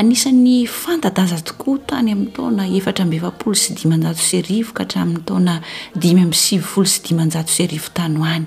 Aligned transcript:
anisan'ny 0.00 0.64
fantadaza 0.82 1.38
tokoa 1.48 1.78
tany 1.88 2.10
amin'ny 2.12 2.32
taona 2.36 2.64
efatrambefapolo 2.78 3.54
sy 3.62 3.70
dimanjao 3.78 4.14
sy 4.26 4.38
arivo 4.42 4.72
ka 4.78 4.84
htramin'ny 4.86 5.24
taona 5.28 5.54
dimy 6.02 6.22
amsivy 6.26 6.64
folo 6.72 6.86
sy 6.88 7.00
dimanjao 7.08 7.44
sy 7.52 7.66
rivo 7.72 7.88
tano 7.96 8.24
any 8.34 8.46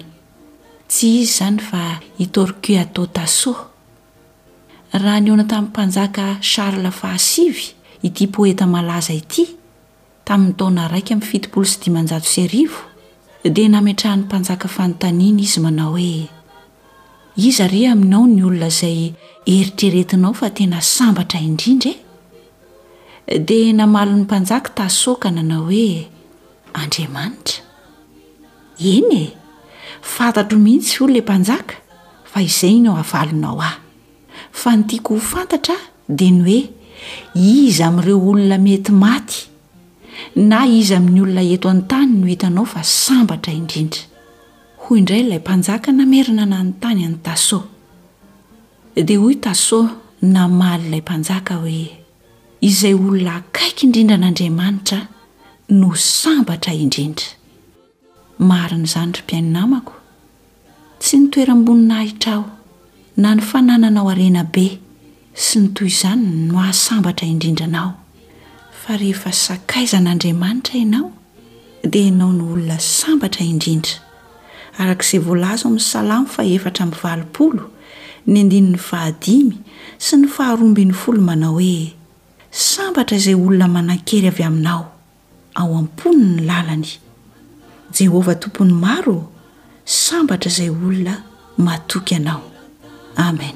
tsy 0.89 1.09
izy 1.21 1.29
zany 1.38 1.59
fa 1.70 1.84
itorcuatôtaso 2.26 3.53
raha 4.93 5.20
ny 5.21 5.31
ona 5.35 5.43
tamin'ny 5.49 5.70
mpanjaka 5.70 6.23
sharle 6.52 6.91
fahasivy 6.91 7.65
ity 8.04 8.27
poeta 8.27 8.65
malaza 8.67 9.13
ity 9.13 9.45
tamin'ny 10.26 10.57
taona 10.57 10.88
raiky 10.91 11.13
amin'nyfitopolo 11.13 11.65
sy 11.70 11.77
dimanjao 11.85 12.20
sy 12.26 12.48
arivo 12.48 12.81
dia 13.54 13.70
nametrahan'ny 13.70 14.26
mpanjaka 14.26 14.67
fanontanina 14.67 15.41
izy 15.41 15.59
manao 15.62 15.91
hoe 15.95 16.26
iza 17.38 17.63
ari 17.65 17.84
e 17.84 17.87
aminao 17.93 18.26
ny 18.27 18.41
olona 18.46 18.71
izay 18.74 19.01
eritreretinao 19.46 20.34
fa 20.34 20.49
tena 20.49 20.82
sambatra 20.82 21.40
indrindra 21.40 21.94
e 23.27 23.40
dia 23.40 23.74
namalo 23.74 24.12
n'ny 24.12 24.24
mpanjaka 24.24 24.70
tasoka 24.77 25.30
nanao 25.36 25.66
hoe 25.72 26.08
andriamanitra 26.74 27.58
eny 28.94 29.12
e 29.12 29.26
fantatro 30.02 30.58
mihitsy 30.64 30.96
oo 31.04 31.08
lay 31.12 31.21
mpanjaka 31.27 31.76
fa 32.32 32.40
izay 32.48 32.77
nao 32.86 32.96
avalonao 33.04 33.60
aho 33.68 33.80
fa 34.60 34.71
notiako 34.77 35.14
ho 35.16 35.20
fantatra 35.32 35.76
dia 36.10 36.32
ny 36.32 36.40
hoe 36.48 36.62
izy 37.36 37.84
amin'ireo 37.84 38.18
olona 38.30 38.58
mety 38.58 38.91
maty 39.04 39.40
na 40.36 40.64
izy 40.80 40.96
amin'ny 40.96 41.21
olona 41.26 41.44
eto 41.54 41.68
anytany 41.74 42.12
no 42.16 42.27
hitanao 42.32 42.66
fa 42.74 42.82
sambatra 42.84 43.52
indrindra 43.60 44.02
hoy 44.84 44.99
indray 45.02 45.20
ilay 45.26 45.40
mpanjaka 45.44 45.91
namerina 45.91 46.46
na 46.46 46.64
ny 46.64 46.71
tany 46.82 47.04
any 47.05 47.18
tasoka 47.27 47.73
dia 49.02 49.18
hoy 49.18 49.36
taso 49.41 49.90
namalyilay 50.22 51.02
mpanjaka 51.02 51.54
hoe 51.62 51.86
izay 52.68 52.94
olona 52.94 53.32
akaiky 53.40 53.82
indrindran'andriamanitra 53.88 54.99
no 55.80 55.90
sambatra 55.96 56.74
indrindra 56.84 57.27
marin' 58.49 58.86
izany 58.88 59.12
ry 59.18 59.21
mpiaininamako 59.26 59.94
tsy 61.02 61.14
nytoeram-bonina 61.21 61.96
hahitrao 61.99 62.41
na 63.24 63.30
ny 63.36 63.41
fanananao 63.49 64.06
arena 64.14 64.44
be 64.53 64.66
sy 65.46 65.56
ny 65.64 65.68
toy 65.78 65.88
izany 65.94 66.25
no 66.50 66.56
ahasambatra 66.64 67.25
indrindranao 67.34 67.90
fa 68.81 68.91
rehefa 69.02 69.31
sakaizan'andriamanitra 69.46 70.75
ianao 70.84 71.08
dia 71.91 72.06
ianao 72.09 72.31
no 72.40 72.46
olona 72.53 72.78
sambatra 73.00 73.44
indrindra 73.53 73.96
arak'izay 74.81 75.22
voalazo 75.28 75.64
amin'ny 75.69 75.86
salamo 75.94 76.25
fa 76.36 76.41
efatra 76.56 76.84
mi'y 76.90 77.00
valopolo 77.03 77.64
ny 78.28 78.40
andininy 78.44 78.78
fahadimy 78.79 79.57
sy 80.03 80.18
ny 80.18 80.28
faharoambiny 80.31 80.94
folo 80.94 81.22
manao 81.28 81.53
hoe 81.59 81.94
sambatra 82.52 83.18
izay 83.18 83.36
olona 83.46 83.68
manan-kery 83.68 84.28
avy 84.31 84.44
aminao 84.50 84.84
ao 85.59 85.78
am-pony 85.80 86.24
ny 86.36 86.42
lalany 86.47 86.92
jehovah 87.97 88.36
tompony 88.42 88.74
maro 88.86 89.18
sambatra 90.03 90.50
izay 90.52 90.70
olona 90.72 91.14
matoky 91.66 92.16
anao 92.16 92.44
amen 93.28 93.56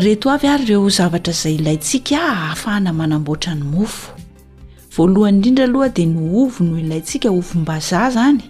reto 0.00 0.30
avy 0.30 0.46
ary 0.48 0.64
reo 0.64 0.88
zavatra 0.88 1.32
zay 1.32 1.54
ilaintsika 1.54 2.22
ahafana 2.26 2.92
manamboatra 2.92 3.54
ny 3.54 3.62
mofo 3.64 4.10
voalohany 4.96 5.36
indrindra 5.36 5.66
loha 5.66 5.88
di 5.88 6.06
noovo 6.06 6.64
no 6.64 6.74
ilaintsika 6.78 7.30
ovombazah 7.30 8.10
zany 8.10 8.42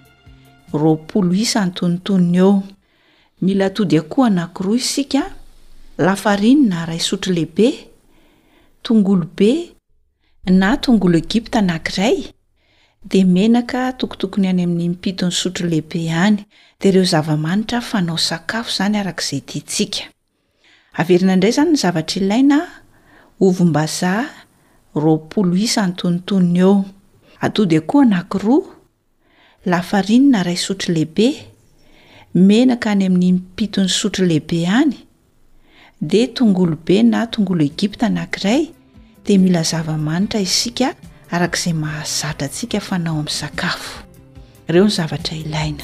r0 0.73 1.33
iny 1.33 1.71
tonotony 1.73 2.37
ao 2.39 2.63
mila 3.41 3.69
tody 3.69 3.97
ako 3.97 4.29
nankiro 4.29 4.75
isika 4.75 5.21
lafa 5.97 6.35
riny 6.35 6.67
na 6.69 6.85
ray 6.85 6.99
sotro 6.99 7.33
lehibe 7.33 7.87
tongolo 8.81 9.25
be 9.35 9.71
na 10.45 10.77
tongolo 10.77 11.17
egipta 11.17 11.59
anankiray 11.59 12.33
di 13.03 13.23
menaka 13.25 13.93
tokotokony 13.93 14.47
any 14.47 14.63
aminy 14.63 14.89
mpitony 14.89 15.31
sotro 15.31 15.69
lehibe 15.69 16.11
any 16.13 16.45
dia 16.81 16.91
reo 16.91 17.03
zavamanitra 17.03 17.81
fa 17.81 18.01
nao 18.01 18.17
sakafo 18.17 18.71
zany 18.77 18.97
arakaza 18.97 19.39
tintsika 19.39 19.99
averina 20.95 21.33
indray 21.33 21.49
izany 21.51 21.69
ny 21.71 21.77
zavatra 21.77 22.21
ilaina 22.21 22.59
ovom-bazaha 23.39 24.25
roapolo 24.95 25.55
isa 25.65 25.83
ny 25.87 25.93
tonotony 25.99 26.57
eo 26.63 26.77
atody 27.43 27.77
akoa 27.77 28.05
nankiroa 28.05 28.63
lafarinona 29.65 30.41
iray 30.45 30.57
sotro 30.65 30.93
lehibe 30.93 31.27
menaka 32.35 32.91
any 32.91 33.05
amin'ny 33.05 33.31
mipito 33.33 33.83
ny 33.83 33.89
sotro 33.89 34.25
lehibe 34.25 34.65
any 34.67 34.95
dia 36.01 36.27
tongolobe 36.27 37.03
na 37.03 37.27
tongolo 37.27 37.63
egipta 37.63 38.05
anankiray 38.07 38.71
dia 39.25 39.39
mila 39.39 39.63
zavamanitra 39.63 40.39
isika 40.39 40.95
arak'izay 41.31 41.73
mahazatra 41.73 42.47
ntsika 42.47 42.79
fanao 42.87 43.13
amin'ny 43.19 43.35
sakafo 43.39 43.91
ireo 44.69 44.85
ny 44.85 44.91
zavatra 44.97 45.35
ilaina 45.37 45.83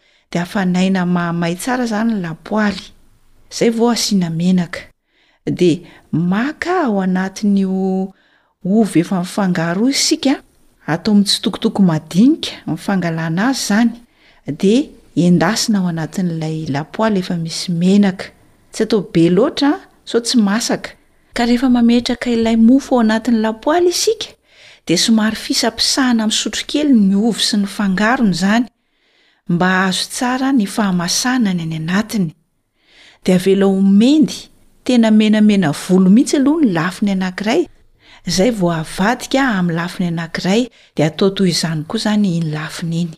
afanaina 0.39 1.05
mahmay 1.05 1.55
tsara 1.55 1.85
zany 1.85 2.13
lapoaly 2.21 2.81
zay 3.57 3.69
vao 3.71 3.89
asiana 3.91 4.29
menaka 4.29 4.79
de 5.45 5.83
maka 6.11 6.81
ao 6.85 7.01
anatiny 7.01 7.63
a 9.15 9.23
soa 12.73 13.11
azad 13.49 13.89
eda 15.15 15.55
ao 15.77 15.87
anatn'lay 15.93 16.65
lapoaly 16.73 17.19
efa 17.19 17.35
misy 17.37 17.71
menaka 17.71 18.25
tsy 18.73 18.83
ataobe 18.83 19.29
loatra 19.29 19.71
sao 20.05 20.21
tsy 20.21 20.37
masaka 20.37 20.89
ka 21.33 21.45
rehefa 21.45 21.69
mametraka 21.69 22.29
ilay 22.31 22.55
mofo 22.57 22.95
ao 22.95 22.99
anatin'ny 23.01 23.39
lapoaly 23.41 23.89
isika 23.89 24.27
de 24.87 24.97
somary 24.97 25.35
fisampisahana 25.35 26.23
aminsotrokely 26.23 26.93
ny 26.93 27.15
ovy 27.27 27.41
sy 27.47 27.57
ny 27.57 27.67
fangarony 27.77 28.33
zany 28.33 28.70
mba 29.49 29.85
azo 29.87 30.05
tsara 30.11 30.49
ny 30.57 30.65
fahamasanany 30.75 31.63
ny 31.69 31.75
anatiny 31.81 32.29
de 33.25 33.31
avela 33.37 33.67
omendy 33.77 34.39
tena 34.85 35.09
menamena 35.19 35.69
volo 35.83 36.09
mihitsy 36.15 36.35
aloha 36.39 36.61
ny 36.65 36.71
lafiny 36.77 37.11
anankiray 37.15 37.61
zay 38.35 38.51
vao 38.59 38.71
avadika 38.81 39.39
amin'ny 39.59 39.75
lafiny 39.77 40.07
anankiray 40.13 40.61
de 40.95 41.01
ataotoy 41.09 41.49
izany 41.53 41.81
koa 41.89 41.99
zany 42.03 42.27
iny 42.37 42.51
lafiny 42.55 42.95
iny 43.03 43.13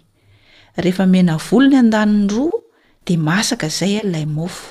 rehefa 0.84 1.06
mena 1.14 1.36
volo 1.48 1.68
ny 1.70 1.78
andaniny 1.84 2.28
roa 2.34 2.60
de 3.08 3.16
masaka 3.28 3.68
zay 3.78 3.94
alay 4.02 4.26
mofo 4.38 4.68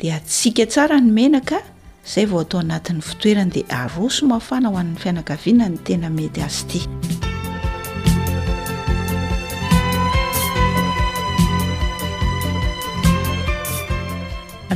de 0.00 0.06
atsiaka 0.18 0.64
tsara 0.72 0.96
ny 1.04 1.10
menaka 1.18 1.58
zay 2.12 2.24
vao 2.30 2.40
atao 2.44 2.60
anatin'ny 2.64 3.02
fotoerany 3.08 3.50
de 3.54 3.62
aroso 3.80 4.22
mafana 4.32 4.66
ho 4.72 4.76
an'ny 4.80 4.96
fianakaviana 5.02 5.66
ny 5.70 5.78
tena 5.86 6.08
metyazy 6.16 6.82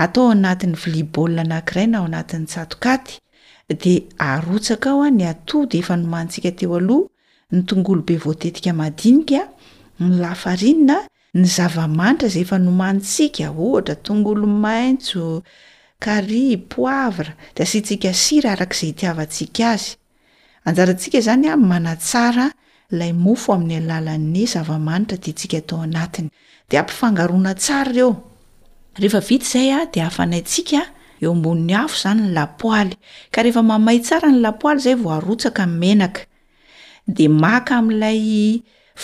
atao 0.00 0.28
anatin'ny 0.34 0.76
vili 0.82 1.02
baola 1.16 1.42
anankiray 1.46 1.86
na 1.90 1.98
ao 2.00 2.04
anatin'ny 2.08 2.46
tsatokaty 2.50 3.14
de 3.82 3.94
arotsaka 4.28 4.88
ao 4.92 5.00
a 5.02 5.10
ny 5.18 5.24
atody 5.32 5.76
efa 5.82 5.94
nomansika 6.02 6.50
teoaoha 6.58 7.00
ny 7.52 7.60
tonglobe 7.68 8.14
oteika 8.30 8.70
ny 11.34 11.44
zavamanitra 11.56 12.28
zay 12.34 12.42
efanomanitsika 12.46 13.46
ohatra 13.64 13.94
tongolo 14.04 14.46
maintso 14.64 15.22
arry 16.14 16.44
poavra 16.72 17.32
d 17.56 17.62
asytsika 17.64 18.10
sira 18.22 18.50
arak'izay 18.54 18.92
tiavatsika 19.00 19.64
azy 19.74 19.92
ajaransika 20.68 21.18
zany 21.26 21.46
anaao 21.48 22.50
ai'y 22.92 23.80
lala'y 23.88 24.44
zamanira 24.54 25.16
sika 25.40 25.60
tao 25.68 25.78
anay 25.86 26.08
de 26.70 26.74
ampifangarona 26.80 27.52
tsara 27.62 27.90
ireo 27.92 28.12
rehefa 28.98 29.20
vita 29.20 29.44
izay 29.46 29.70
a 29.72 29.80
dia 29.92 30.04
hahafanayntsika 30.04 30.80
eo 31.22 31.30
ambonin'ny 31.36 31.74
afo 31.82 31.96
izany 31.98 32.20
ny 32.24 32.30
lapoaly 32.36 32.96
ka 33.32 33.38
rehefa 33.44 33.62
mamay 33.70 33.98
tsara 34.06 34.28
ny 34.32 34.38
lapoaly 34.44 34.80
zay 34.84 34.94
vao 35.04 35.12
arotsaka 35.18 35.62
nmenaka 35.66 36.20
de 37.16 37.24
maka 37.28 37.72
ami'ilay 37.80 38.18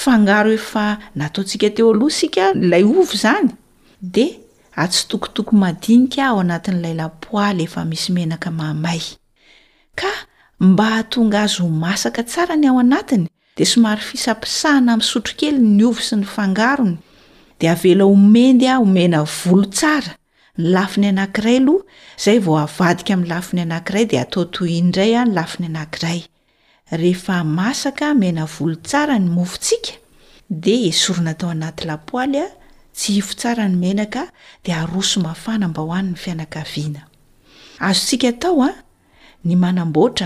fangaro 0.03 0.51
efa 0.59 0.85
nataontsika 1.19 1.69
teo 1.77 1.93
aloha 1.93 2.11
sika 2.21 2.45
nlay 2.63 2.83
ovo 2.89 3.13
zany 3.25 3.51
de 4.15 4.27
atsotokotoko 4.83 5.53
madinika 5.63 6.21
ao 6.27 6.41
anatin'ilay 6.41 6.95
lapoaly 6.95 7.63
efa 7.69 7.81
misy 7.91 8.13
menaka 8.17 8.51
mamay 8.51 9.01
ka 10.01 10.09
mba 10.61 10.85
hatonga 10.97 11.39
azo 11.45 11.69
masaka 11.69 12.23
tsara 12.25 12.57
ny 12.57 12.67
ao 12.67 12.79
anatiny 12.79 13.27
dia 13.57 13.67
somary 13.67 14.01
fisampisahana 14.01 14.97
misotro 14.97 15.35
kely 15.41 15.59
ny 15.61 15.85
ovo 15.85 16.01
sy 16.01 16.17
ny 16.17 16.25
fangarony 16.25 16.97
e 17.63 17.69
avela 17.69 18.05
omendy 18.07 18.67
a 18.69 18.77
omena 18.85 19.23
volo 19.25 19.65
tsara 19.75 20.13
ny 20.59 20.65
lafi 20.75 20.99
ny 21.03 21.09
anankiray 21.13 21.57
aloha 21.61 21.83
zay 22.25 22.39
vao 22.45 22.57
avadika 22.67 23.11
amin'ny 23.15 23.29
lafiny 23.33 23.61
anankiray 23.67 24.05
de 24.11 24.17
ataotoy 24.25 24.71
indray 24.81 25.13
a 25.17 25.23
nylafiny 25.27 25.69
anankiray 25.71 26.21
eha 27.11 27.37
masaka 27.59 28.07
mena 28.23 28.45
volo 28.59 28.75
tsara 28.89 29.15
ny 29.19 29.31
mofosikaaaa 29.31 30.51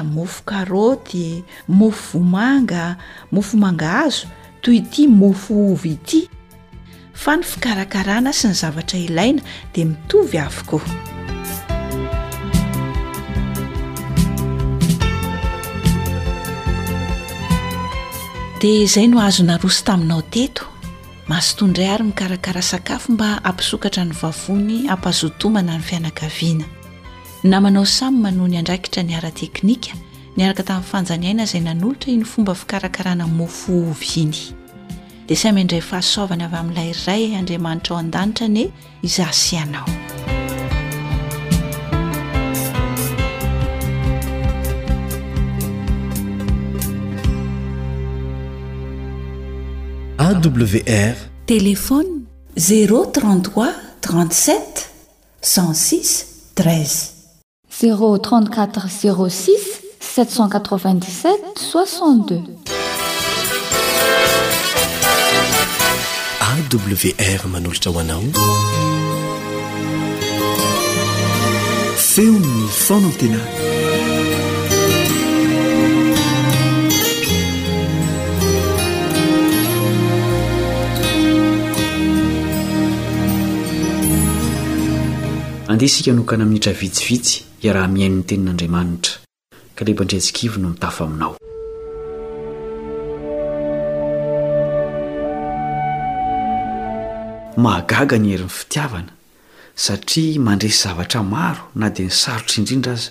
mofo 0.09 0.39
mofo 1.67 2.19
vomanga 2.19 2.85
mofomanga 3.35 3.89
azo 4.05 4.27
toy 4.63 4.79
ty 4.93 5.03
mofo 5.21 5.55
ovy 5.73 5.91
ity 5.99 6.21
fa 7.17 7.37
ny 7.41 7.45
fikarakarana 7.49 8.31
sy 8.37 8.51
ny 8.53 8.57
zavatra 8.61 8.99
ilaina 9.01 9.41
dia 9.75 9.87
mitovy 9.89 10.39
avoko 10.43 10.83
dia 18.61 18.83
izay 18.85 19.09
no 19.09 19.21
azo 19.25 19.43
naroso 19.49 19.85
taminao 19.89 20.23
teto 20.23 20.65
masotondray 21.29 21.89
ary 21.89 22.05
mikarakara 22.05 22.63
sakafo 22.63 23.13
mba 23.13 23.41
ampisokatra 23.45 24.05
ny 24.05 24.13
vavony 24.23 24.89
ampazotomana 24.91 25.77
ny 25.79 25.83
fianakaviana 25.83 26.65
namanao 27.43 27.87
samy 27.87 28.19
manoho 28.21 28.49
ny 28.49 28.59
andrakitra 28.59 29.03
niara 29.03 29.31
teknika 29.31 29.97
niaraka 30.37 30.63
tamin'ny 30.63 30.91
fanjaniaina 30.93 31.43
izay 31.49 31.65
nan'olotra 31.65 32.13
iny 32.13 32.25
fomba 32.29 32.55
fikarakarana 32.55 33.27
mofo 33.27 33.73
oviny 33.91 34.66
dia 35.29 35.35
syameindray 35.37 35.81
fahasaoavana 35.81 36.45
avy 36.47 36.57
amin'ilayray 36.57 37.35
andriamanitra 37.41 37.95
ao 37.97 38.01
an-danitra 38.01 38.47
ani 38.47 38.73
izaasianaoawr 39.03 39.87
telefony 51.53 52.13
033 52.71 53.73
37 54.01 54.59
16 55.43 56.25
13 56.57 57.07
034 58.59 58.81
06 58.89 59.53
797 60.01 61.01
62 61.55 62.77
wr 66.57 67.49
manolotra 67.49 67.91
ho 67.91 67.99
anao 67.99 68.23
feonno 71.97 72.69
fanantena 72.69 73.41
andeha 85.69 85.85
isika 85.87 86.13
nokana 86.13 86.43
aminitra 86.45 86.73
vitsivitsy 86.73 87.45
iaraha 87.67 87.89
miainin'ny 87.95 88.23
tenin'andriamanitra 88.31 89.15
ka 89.77 89.83
leba 89.85 90.05
ndreantsikivy 90.05 90.57
no 90.63 90.69
mitafo 90.75 91.05
aminao 91.05 91.37
mahagaga 97.57 98.19
ny 98.21 98.31
herin'ny 98.37 98.49
fitiavana 98.53 99.13
satria 99.77 100.41
mandresy 100.41 100.77
zavatra 100.85 101.23
maro 101.23 101.63
na 101.81 101.89
dia 101.89 102.07
nysarotr'indrindra 102.07 102.93
aza 102.99 103.11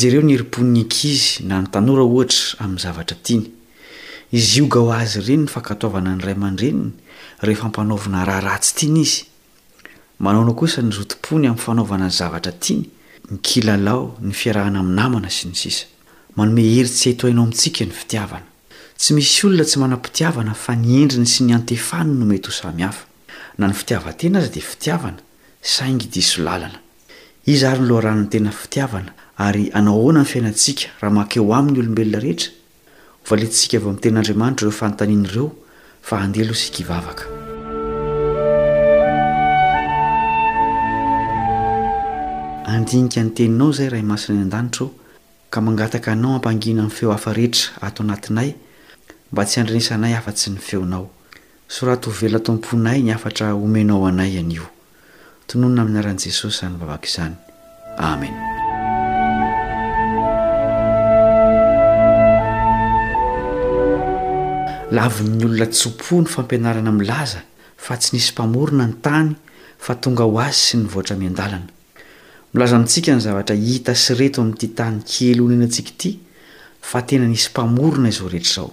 jereo 0.00 0.20
ny 0.26 0.32
herim-poninynkizy 0.36 1.30
na 1.48 1.56
nytanora 1.64 2.02
ohatra 2.08 2.42
amin'ny 2.62 2.82
zavatra 2.84 3.16
tiny 3.26 3.44
izioga 4.38 4.78
ho 4.84 4.88
azy 5.00 5.16
ireny 5.20 5.42
ny 5.46 5.48
fankatovana 5.54 6.10
ny 6.16 6.22
ray 6.26 6.34
aman-dreniny 6.36 6.92
rehefa 7.46 7.68
mpanaovana 7.72 8.24
raharatsy 8.28 8.72
tiany 8.78 9.00
izy 9.00 9.24
manaonao 10.24 10.52
kosa 10.54 10.82
ny 10.84 10.90
rotom-pony 10.98 11.46
amin'ny 11.48 11.64
fanaovana 11.64 12.06
ny 12.12 12.16
zavatra 12.20 12.52
tiny 12.52 12.84
ny 13.32 13.38
kilalao 13.40 14.18
ny 14.20 14.32
fiarahana 14.36 14.80
aminy 14.84 14.92
namana 15.00 15.30
sy 15.32 15.48
ny 15.48 15.54
sisa 15.56 15.84
manome 16.36 16.62
hery 16.74 16.88
tsy 16.92 17.04
heitoinao 17.16 17.44
amintsika 17.48 17.84
ny 17.88 17.92
fitiavana 17.96 18.44
tsy 19.00 19.10
misy 19.16 19.46
olona 19.46 19.64
tsy 19.64 19.78
manampitiavana 19.82 20.52
fa 20.54 20.72
nyendriny 20.76 21.24
sy 21.26 21.42
ny 21.48 21.54
antefany 21.56 22.12
no 22.18 22.24
mety 22.28 22.48
ho 22.52 22.52
samihafa 22.52 23.06
na 23.58 23.66
ny 23.66 23.74
fitiavatena 23.74 24.38
azy 24.38 24.50
dia 24.54 24.62
fitiavana 24.62 25.20
saingy 25.74 26.06
diso 26.14 26.38
lalana 26.46 26.78
iz 27.52 27.60
ary 27.66 27.82
ny 27.82 27.88
loaranony 27.88 28.28
tena 28.32 28.52
fitiavana 28.60 29.10
ary 29.46 29.64
anaohoana 29.80 30.22
ny 30.22 30.28
fiainantsika 30.32 30.84
raha 31.00 31.12
mankeho 31.18 31.48
amin'ny 31.58 31.78
olombelona 31.82 32.20
rehetra 32.24 32.50
ovaletsika 33.24 33.76
vo 33.82 33.88
amin'ny 33.90 34.02
ten'andriamanitro 34.04 34.62
ireo 34.68 34.74
fanontanin' 34.78 35.24
ireo 35.28 35.48
fa 36.08 36.14
andelo 36.26 36.54
sik 36.62 36.76
ivavaka 36.84 37.22
andinika 42.76 43.20
ny 43.26 43.30
teninao 43.40 43.70
izay 43.74 43.90
raha 43.94 44.04
masinay 44.14 44.44
an-danitr 44.46 44.82
o 44.86 44.90
ka 45.52 45.58
mangataka 45.66 46.08
anao 46.14 46.38
ampangina 46.38 46.86
ny 46.86 46.92
feo 46.98 47.10
hafa 47.16 47.34
rehetra 47.40 47.82
ato 47.90 48.00
anatinay 48.06 48.50
mba 49.32 49.42
tsy 49.48 49.60
andrinisanay 49.62 50.14
afa-tsy 50.18 50.50
ny 50.54 50.60
feonao 50.70 51.06
soratohovela 51.68 52.38
toamponay 52.40 53.02
ny 53.04 53.12
afatra 53.12 53.52
homenao 53.52 54.06
anay 54.08 54.32
ianio 54.34 54.62
tononona 55.46 55.82
aminaran'i 55.82 56.24
jesosy 56.30 56.58
zany 56.60 56.76
vavaka 56.80 57.06
izany 57.08 57.34
amen 58.10 58.34
lavin'ny 64.98 65.44
olona 65.48 65.66
tsompo 65.66 66.16
ny 66.22 66.26
fampianarana 66.34 66.92
milaza 66.92 67.42
fa 67.76 67.96
tsy 67.96 68.14
nisy 68.16 68.30
mpamorona 68.32 68.86
ny 68.86 68.94
tany 69.02 69.34
fa 69.78 69.94
tonga 69.94 70.24
ho 70.24 70.40
azy 70.40 70.62
sy 70.68 70.76
ny 70.80 70.88
voatra 70.94 71.16
mian-dalana 71.20 71.68
milaza 72.54 72.76
antsika 72.80 73.12
ny 73.12 73.20
zavatra 73.20 73.54
hita 73.56 73.92
sy 73.94 74.14
reto 74.22 74.40
amin'nyity 74.40 74.70
tany 74.78 75.02
kely 75.04 75.38
honinantsika 75.44 75.90
ity 75.92 76.14
fa 76.80 77.02
tena 77.04 77.28
nisy 77.28 77.50
mpamorona 77.52 78.08
izo 78.08 78.28
rehetra 78.32 78.52
izao 78.52 78.72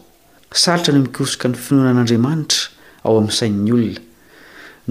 sarotra 0.64 0.94
no 0.96 1.00
mikosoka 1.04 1.48
ny 1.52 1.56
finoana 1.60 1.92
an'andriamanitra 1.98 2.72
ao 3.06 3.14
amin'nyisain'ny 3.18 3.72
olona 3.74 4.02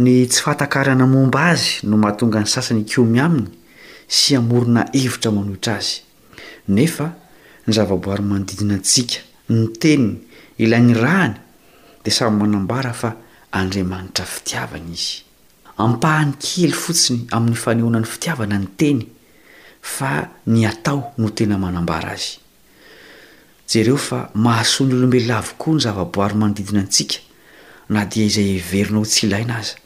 ny 0.05 0.15
tsy 0.31 0.41
fantakary 0.45 0.91
ana 0.95 1.07
momba 1.07 1.41
azy 1.53 1.71
no 1.91 1.97
mahatonga 2.03 2.39
ny 2.43 2.47
sasany 2.55 2.83
komy 2.93 3.19
aminy 3.27 3.49
sy 4.17 4.31
amorina 4.41 4.83
hevitra 4.97 5.31
manohitra 5.37 5.73
azy 5.81 5.97
nefa 6.75 7.07
ny 7.67 7.71
zava-boary 7.77 8.23
manodidina 8.31 8.75
antsika 8.79 9.19
ny 9.53 9.63
teniny 9.81 10.15
ilay 10.65 10.83
ny 10.87 10.95
rahany 11.05 11.35
dia 12.03 12.13
samy 12.19 12.37
manambara 12.41 12.93
fa 13.01 13.11
andriamanitra 13.59 14.25
fitiavana 14.35 14.91
izy 14.99 15.13
ampahany 15.85 16.33
kely 16.45 16.75
fotsiny 16.83 17.21
amin'ny 17.37 17.57
fanehonany 17.65 18.07
fitiavana 18.13 18.57
ny 18.63 18.69
teny 18.81 19.03
fa 19.95 20.11
ny 20.53 20.61
atao 20.73 21.01
no 21.21 21.29
tena 21.37 21.57
manambara 21.65 22.09
azy 22.19 22.33
jereo 23.71 23.99
fa 24.09 24.19
mahasoany 24.45 24.93
olombela 24.97 25.35
avokoa 25.43 25.73
ny 25.75 25.81
zavaboary 25.87 26.35
manodidina 26.41 26.81
antsika 26.85 27.19
nadia 27.89 28.25
izay 28.25 28.57
verina 28.61 28.99
o 29.01 29.05
tsy 29.05 29.27
ilaina 29.27 29.59
aza 29.61 29.77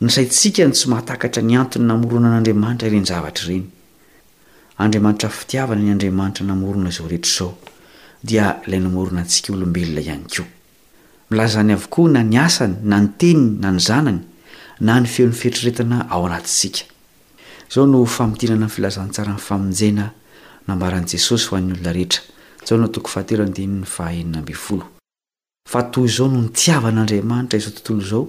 ny 0.00 0.08
saintsika 0.12 0.66
ny 0.68 0.72
tsy 0.76 0.88
mahatakatra 0.92 1.42
ny 1.42 1.56
antony 1.56 1.86
namorona 1.88 2.28
n'andriamanitra 2.34 2.88
ireny 2.90 3.06
zavatra 3.08 3.48
ireny 3.52 3.70
andriamanitra 4.84 5.28
fitiavana 5.30 5.80
ny 5.82 5.90
andriamanitra 5.94 6.44
namorona 6.46 6.88
izao 6.92 7.08
rehetra 7.08 7.30
izao 7.32 7.52
dia 8.22 8.46
ilay 8.66 8.80
namorona 8.84 9.24
antsika 9.24 9.52
olombelona 9.54 10.00
ihany 10.04 10.24
koa 10.36 10.48
milazany 11.30 11.72
avokoa 11.72 12.08
na 12.12 12.22
ny 12.24 12.38
asany 12.44 12.76
na 12.82 12.98
ny 13.00 13.08
teniy 13.24 13.56
na 13.62 13.72
ny 13.72 13.80
zanany 13.88 14.20
na 14.80 14.98
ny 15.00 15.08
feon'ny 15.08 15.36
fieritriretana 15.40 16.04
ao 16.10 16.26
anatintsika 16.28 16.84
zao 17.74 17.86
no 17.86 18.04
famiinana 18.04 18.66
ny 18.66 18.72
filazantsarany 18.76 19.40
famonjena 19.48 20.10
nambrn'jesosy 20.68 21.48
hoan'nyolonarehetra 21.48 22.20
zao 22.68 22.78
notoko 22.78 23.08
fahaenny 23.08 23.84
ahnna 23.96 24.44
fa 25.68 25.82
toy 25.92 26.04
izao 26.08 26.28
no 26.28 26.40
nitiavan'andriamanitra 26.40 27.58
izao 27.58 27.72
tontolo 27.76 28.02
izao 28.06 28.24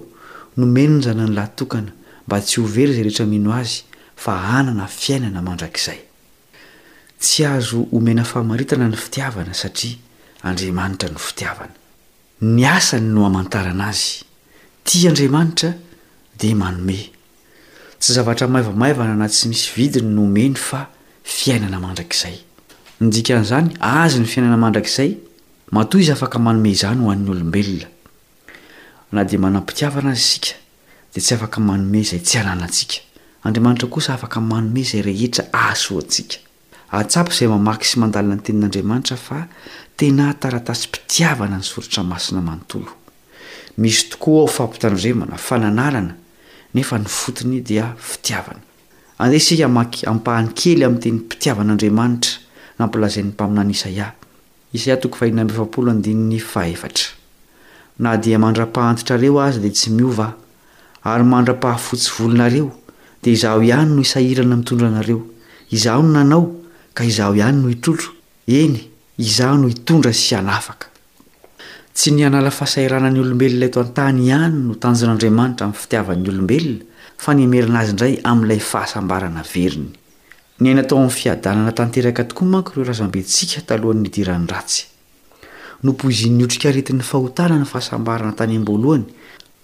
nomeno 0.56 0.96
ny 0.98 1.02
zany 1.04 1.20
ny 1.26 1.34
lahtokana 1.36 1.92
mba 2.26 2.40
tsy 2.40 2.60
ho 2.60 2.66
very 2.66 2.92
izay 2.92 3.02
rehetra 3.04 3.26
mino 3.26 3.50
azy 3.60 3.76
fa 4.16 4.32
hanana 4.46 4.86
fiainana 5.00 5.40
mandrakizay 5.42 5.98
tsy 7.22 7.44
azo 7.54 7.86
omena 7.96 8.24
fahamaritana 8.24 8.86
ny 8.92 8.96
fitiavana 9.04 9.54
satria 9.62 9.96
andriamanitra 10.48 11.08
no 11.14 11.18
fitiavana 11.28 11.74
ny 12.40 12.64
asany 12.76 13.08
no 13.14 13.20
hamantarana 13.26 13.84
azy 13.92 14.20
ti 14.84 15.08
andriamanitra 15.08 15.70
dia 16.38 16.54
manome 16.56 16.98
tsy 18.00 18.10
zavatra 18.16 18.48
maivamaivana 18.48 19.12
anaty 19.16 19.36
sy 19.40 19.46
misy 19.48 19.70
vidiny 19.76 20.10
no 20.16 20.22
omeny 20.28 20.54
fa 20.68 20.80
fiainana 21.24 21.78
mandrakizay 21.84 22.36
nydikan'izany 23.00 23.68
azy 24.02 24.18
ny 24.20 24.28
fiainana 24.34 24.58
mandrakizay 24.64 25.12
matoa 25.70 26.00
izy 26.00 26.10
afaka 26.12 26.38
manome 26.38 26.70
izany 26.70 26.98
ho 27.04 27.10
an'ny 27.12 27.28
olombelona 27.30 27.86
na 29.12 29.24
dia 29.24 29.38
mana-pitiavana 29.38 30.10
azy 30.10 30.24
isika 30.26 30.56
dia 31.14 31.22
tsy 31.22 31.34
afaka 31.34 31.60
manome 31.60 32.00
izay 32.00 32.18
tsy 32.20 32.38
ananantsika 32.38 32.98
andriamanitra 33.44 33.88
kosa 33.88 34.14
afaka 34.14 34.40
manome 34.40 34.80
izay 34.80 35.02
rehetra 35.02 35.44
aso 35.52 35.98
atsika 35.98 36.38
atsapo 36.90 37.30
izay 37.30 37.48
mamaky 37.48 37.86
sy 37.86 37.96
mandalia 38.02 38.34
ny 38.34 38.42
tenin'andriamanitra 38.42 39.16
fa 39.16 39.46
tena 39.96 40.34
taratasy 40.34 40.88
mpitiavana 40.88 41.56
ny 41.58 41.62
sorotra 41.64 42.02
masina 42.02 42.40
manontolo 42.40 42.90
misy 43.78 44.08
tokoa 44.10 44.40
ao 44.42 44.46
fampitandremana 44.56 45.36
fananalana 45.38 46.14
nefa 46.74 46.98
ny 46.98 47.04
fotony 47.06 47.60
dia 47.62 47.94
fitiavana 47.98 48.60
ande 49.18 49.38
sika 49.38 49.68
maky 49.68 50.06
ampahany 50.10 50.48
kely 50.50 50.82
amin'ny 50.84 51.00
teny 51.02 51.18
mpitiavan'andriamanitra 51.22 52.30
nampilazain'ny 52.78 53.30
mpaminana 53.30 53.70
isaia 53.70 54.12
isahtoko 54.76 55.16
fahinapl 55.20 55.88
iny 56.12 56.38
aetra 56.62 57.08
na 58.04 58.12
dia 58.24 58.38
mandra-pahantitrareo 58.44 59.34
azy 59.46 59.58
dia 59.64 59.70
tsy 59.76 59.90
miova 59.96 60.28
ary 61.12 61.24
mandra-pahafotsy 61.32 62.10
volonareo 62.18 62.66
dia 63.22 63.32
izaho 63.36 63.60
ihany 63.68 63.90
no 63.94 64.00
isahirana 64.06 64.56
mitondra 64.60 64.86
anareo 64.92 65.20
izaho 65.76 66.02
no 66.02 66.10
nanao 66.16 66.42
ka 66.96 67.02
izaho 67.10 67.32
ihany 67.40 67.56
no 67.62 67.68
itrotro 67.76 68.10
eny 68.60 68.76
izaho 69.26 69.56
no 69.62 69.68
itondra 69.74 70.12
sy 70.22 70.30
anafaka 70.40 70.86
tsy 71.96 72.08
ny 72.14 72.22
anala 72.28 72.50
fasairana 72.60 73.08
ny 73.12 73.18
olombelona 73.24 73.66
eto 73.68 73.78
an-tany 73.84 74.18
ihany 74.30 74.54
no 74.68 74.74
tanjon'andriamanitra 74.82 75.64
amin'ny 75.66 75.80
fitiavan'ny 75.82 76.28
olombelona 76.32 76.84
fa 77.22 77.30
nymerina 77.38 77.78
azy 77.82 77.92
indray 77.96 78.14
amin'ilay 78.30 78.62
fahasambarana 78.72 79.42
veriny 79.54 79.90
ny 80.60 80.68
ainatao 80.68 80.98
amin'ny 80.98 81.14
fiadanana 81.14 81.72
tanteraka 81.72 82.24
tokoa 82.28 82.48
mankoireo 82.52 82.84
rahazambentsika 82.86 83.60
talohany 83.68 84.02
nidiran'ny 84.04 84.48
ratsy 84.52 84.82
nompozin'ny 85.84 86.44
otrika 86.44 86.68
retin'ny 86.76 87.00
fahotana 87.10 87.56
ny 87.56 87.64
fahasambarana 87.70 88.32
tany 88.36 88.58
amboalohany 88.60 89.06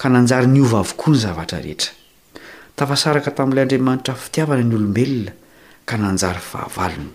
ka 0.01 0.09
nanjary 0.09 0.49
ny 0.49 0.61
ova 0.65 0.79
avokoa 0.81 1.13
ny 1.13 1.21
zavatra 1.27 1.59
rehetra 1.67 1.93
tafasaraka 2.77 3.31
tamin'ilay 3.37 3.65
andriamanitra 3.67 4.15
fitiavana 4.15 4.65
ny 4.65 4.73
olombelona 4.79 5.33
ka 5.85 5.97
nanjary 6.01 6.41
fahavalony 6.51 7.11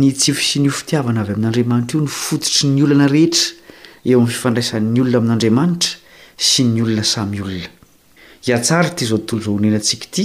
ny 0.00 0.10
tsifosiny 0.16 0.68
ho 0.70 0.74
fitiavana 0.80 1.20
avy 1.26 1.36
amin'andriamanitra 1.36 2.00
io 2.06 2.08
ny 2.08 2.14
fototry 2.22 2.70
ny 2.70 2.82
olana 2.86 3.06
rehetra 3.14 3.52
eo 4.08 4.16
amin'ny 4.16 4.32
fifandraisan'ny 4.34 5.00
olona 5.04 5.18
amin'andriamanitra 5.18 6.00
sy 6.50 6.64
ny 6.72 6.82
olona 6.88 7.04
samy 7.04 7.44
olona 7.44 7.70
hiatsary 8.48 8.94
ity 8.94 9.04
izao 9.04 9.18
tontolo 9.18 9.44
zao 9.44 9.60
onenantsika 9.60 10.06
ity 10.10 10.24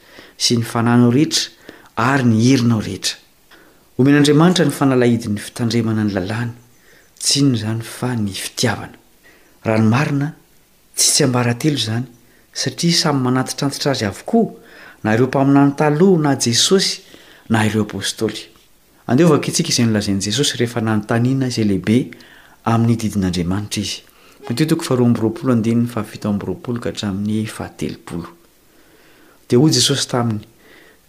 sy 0.41 0.57
ny 0.57 0.65
fnanao 0.65 1.11
rehetra 1.13 1.75
ary 2.03 2.25
n 2.25 2.33
hirinao 2.43 2.81
rehetra 2.85 3.17
omen'andriamanitra 4.01 4.63
ny 4.65 4.73
fanalahidi'ny 4.77 5.35
fitandremana 5.43 6.03
ny 6.07 6.11
lalàny 6.15 6.53
tsiny 7.25 7.51
zany 7.61 7.83
fa 7.97 8.09
ny 8.23 8.31
fitiavana 8.43 8.97
ranomarina 9.69 10.27
tsy 10.97 11.07
tsy 11.13 11.23
ambarantelo 11.29 11.79
zany 11.87 12.05
satria 12.61 12.97
samyy 13.03 13.23
manatitrantitra 13.27 13.89
azy 13.93 14.05
avokoa 14.11 14.47
na 15.03 15.07
hireo 15.13 15.27
mpaminany 15.31 15.71
taloha 15.81 16.19
na 16.25 16.31
jesosy 16.45 16.93
na 17.53 17.57
ireo 17.67 17.83
apôstôly 17.85 18.39
andeovaka 19.11 19.45
itsika 19.53 19.69
izay 19.73 19.85
nolazain'jesosy 19.89 20.53
rehefa 20.61 20.79
nanontaniana 20.85 21.45
izay 21.53 21.65
lehibe 21.71 21.97
amin'nydidin'andriamanitra 22.71 23.81
izy 23.81 24.01
m 24.49 25.15
hramin'ny 25.85 27.41
ahatel 27.45 28.31
dia 29.51 29.59
hoy 29.59 29.73
jesosy 29.75 30.07
taminy 30.07 30.45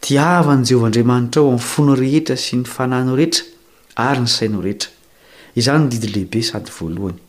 tiava 0.02 0.56
ny 0.58 0.66
jehovahandriamanitrao 0.66 1.46
amin'ny 1.46 1.62
fona 1.70 1.94
rehetra 1.94 2.34
sy 2.36 2.56
ny 2.58 2.66
fananao 2.66 3.14
rehetra 3.14 3.44
ary 4.02 4.24
ny 4.24 4.32
saino 4.34 4.62
rehetra 4.64 4.90
izany 5.60 5.84
no 5.84 5.90
didy 5.92 6.10
lehibe 6.10 6.42
sady 6.48 6.74
voalohany 6.78 7.20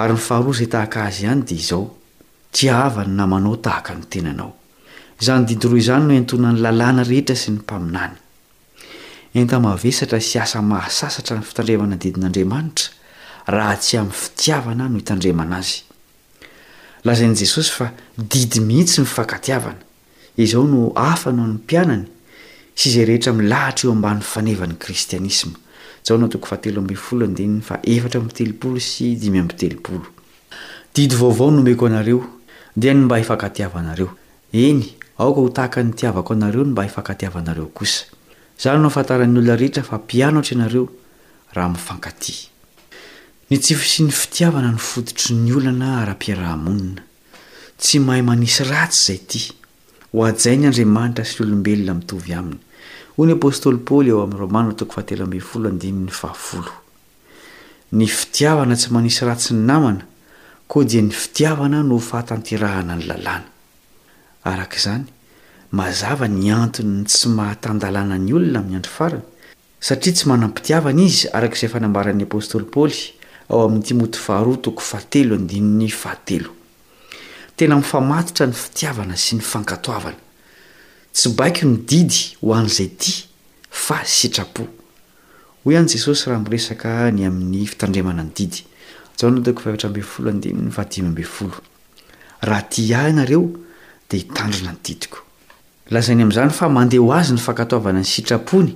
ary 0.00 0.16
ny 0.16 0.22
faharoa 0.28 0.56
izay 0.56 0.70
tahaka 0.74 1.04
azy 1.10 1.22
ihany 1.26 1.44
dia 1.48 1.58
izao 1.60 1.84
tiavany 2.56 3.12
namanao 3.20 3.58
tahaka 3.66 3.98
ny 3.98 4.08
tenanao 4.14 4.54
izany 5.20 5.44
didy 5.52 5.68
ro 5.68 5.76
izany 5.84 6.06
no 6.08 6.16
entonany 6.16 6.64
lalàna 6.64 7.04
rehetra 7.10 7.36
sy 7.36 7.52
ny 7.52 7.60
mpaminany 7.60 8.16
enta 9.36 9.60
mavesatra 9.60 10.20
sy 10.22 10.40
asa 10.40 10.62
mahasasatra 10.62 11.38
ny 11.38 11.44
fitandrimana 11.50 12.00
didin'andriamanitra 12.00 13.52
raha 13.52 13.76
tsy 13.84 13.98
amin'ny 14.00 14.20
fitiavana 14.24 14.88
h 14.88 14.90
no 14.92 14.98
itandrimana 15.04 15.58
azy 15.60 15.82
lazain' 17.04 17.36
jesosy 17.36 17.70
fa 17.76 17.92
didy 18.16 18.62
mihitsy 18.64 19.00
mifakatiavana 19.04 19.82
izao 20.36 20.64
no 20.66 20.92
hafa 20.96 21.32
no 21.32 21.46
ny 21.46 21.52
mpianany 21.60 22.04
sy 22.74 22.88
izay 22.90 23.06
rehetra 23.06 23.32
milahitra 23.32 23.88
eo 23.88 23.92
amban 23.94 24.20
fanevany 24.22 24.74
kristianisma 24.82 25.54
izao 26.04 26.18
nao 26.18 26.28
toko 26.28 26.46
fahatelo 26.50 26.80
ambi'ny 26.82 26.98
folo 26.98 27.26
ndininy 27.26 27.62
fa 27.62 27.78
efatra 27.82 28.20
mtelopolo 28.20 28.80
sy 28.80 29.14
dimy 29.16 29.38
ampitelopolo 29.38 30.04
didy 30.94 31.16
vaovao 31.16 31.50
nomeko 31.50 31.86
anareo 31.86 32.24
dia 32.76 32.94
no 32.94 33.04
mba 33.06 33.16
hifankatiava 33.18 33.78
anareo 33.80 34.10
eny 34.52 34.82
aoka 35.18 35.40
ho 35.40 35.48
tahaka 35.48 35.82
ny 35.82 35.92
tiavako 35.94 36.32
anareo 36.34 36.64
no 36.64 36.70
mba 36.70 36.82
hifankatiavanareo 36.82 37.66
kosa 37.66 38.04
izany 38.58 38.80
no 38.80 38.86
afantaran'ny 38.90 39.38
olona 39.38 39.56
rehetra 39.56 39.82
fa 39.86 39.98
mpiano 39.98 40.42
tra 40.42 40.56
ianareo 40.56 40.88
raha 41.52 41.68
mifankati 41.68 42.48
ny 43.50 43.58
tsifosiny 43.58 44.10
fitiavana 44.10 44.72
ny 44.72 44.78
fodotry 44.78 45.34
ny 45.34 45.52
olana 45.52 45.98
ara-piarahamonina 46.02 47.02
tsy 47.78 47.98
mahay 47.98 48.22
manisy 48.22 48.64
ratsy 48.66 49.12
izay 49.12 49.26
ty 49.26 49.40
ho 50.14 50.20
adzai 50.30 50.54
ny 50.58 50.66
andriamanitra 50.68 51.24
sy 51.26 51.36
olombelona 51.42 51.94
mitovy 51.98 52.30
aminy 52.38 52.60
hoy 53.16 53.26
ny 53.28 53.34
apôstoly 53.36 53.78
poly 53.88 54.10
ao 54.14 54.20
amin'ny 54.22 54.40
romana 54.40 54.70
ny 57.98 58.04
fitiavana 58.18 58.74
tsy 58.80 58.88
manisy 58.94 59.22
ratsy 59.28 59.50
ny 59.56 59.62
namana 59.70 60.02
koa 60.70 60.82
dia 60.88 61.00
e 61.00 61.02
ny 61.08 61.12
fitiavana 61.22 61.78
no 61.88 61.96
fahatantirahana 62.08 62.92
ny 62.98 63.04
lalàna 63.10 63.48
araka 64.50 64.76
izany 64.80 65.04
mazava 65.78 66.26
nyantony 66.28 66.90
ny 66.98 67.02
tsy 67.10 67.26
mahatan-dalàna 67.38 68.16
ny 68.24 68.30
olona 68.38 68.60
min'ny 68.62 68.76
andro 68.78 68.92
farany 68.98 69.24
satria 69.88 70.14
tsy 70.14 70.24
manampitiavana 70.30 71.00
izy 71.10 71.22
araka 71.36 71.56
izay 71.58 71.70
fanambaran'ny 71.74 72.24
apôstoly 72.28 72.66
paoly 72.74 72.98
ao 73.50 73.58
amin'ny 73.66 73.84
timoty 73.86 76.42
tena 77.56 77.76
mifamatitra 77.76 78.46
ny 78.50 78.54
fitiavana 78.54 79.16
sy 79.18 79.36
ny 79.38 79.42
fankatoavana 79.44 80.16
tsy 81.14 81.28
baiky 81.38 81.64
ny 81.68 81.76
didy 81.86 82.36
ho 82.40 82.48
an''izay 82.56 82.90
ti 82.98 83.12
fa 83.70 83.96
sitrapo 84.02 84.62
hoy 85.62 85.74
ian' 85.76 85.86
jesosy 85.88 86.26
raha 86.32 86.40
mresaka 86.42 87.10
ny 87.14 87.22
amin'ny 87.28 87.64
finrnan 87.70 88.30
did 88.34 88.54
raha 92.44 92.62
ti 92.68 92.88
ahy 92.94 93.10
inareo 93.14 93.42
dia 94.10 94.18
hitandrina 94.18 94.72
ny 94.72 94.78
didiko 94.84 95.18
lazainy 95.90 96.22
amin'izany 96.22 96.50
fa 96.52 96.66
mandeh 96.68 96.98
ho 97.00 97.12
azy 97.14 97.32
ny 97.32 97.38
fankatoavana 97.40 98.00
ny 98.02 98.06
sitrapony 98.06 98.72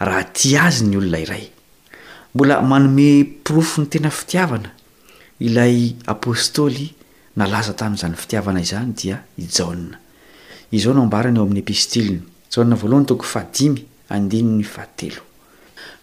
raha 0.00 0.24
ti 0.32 0.54
azy 0.56 0.84
ny 0.86 0.96
olona 1.02 1.18
iray 1.26 1.46
mbola 2.34 2.54
manome 2.62 3.24
pirofo 3.44 3.80
ny 3.82 3.86
tena 3.90 4.10
fitiavana 4.10 4.70
ilay 5.42 5.76
apôstôly 6.08 6.86
nalaza 7.36 7.74
tamin'izany 7.74 8.14
fitiavana 8.18 8.60
izany 8.60 8.92
dia 9.02 9.20
ijaona 9.38 9.98
izao 10.76 10.94
no 10.94 11.02
ambarana 11.06 11.38
eo 11.38 11.44
amin'ny 11.46 11.62
epistiliny 11.64 12.22
jana 12.56 12.74
voaloha 12.80 13.02
ny 13.02 13.06
tokony 13.10 13.28
fadimy 13.32 13.80
andinyny 14.16 14.64
vahatelo 14.74 15.22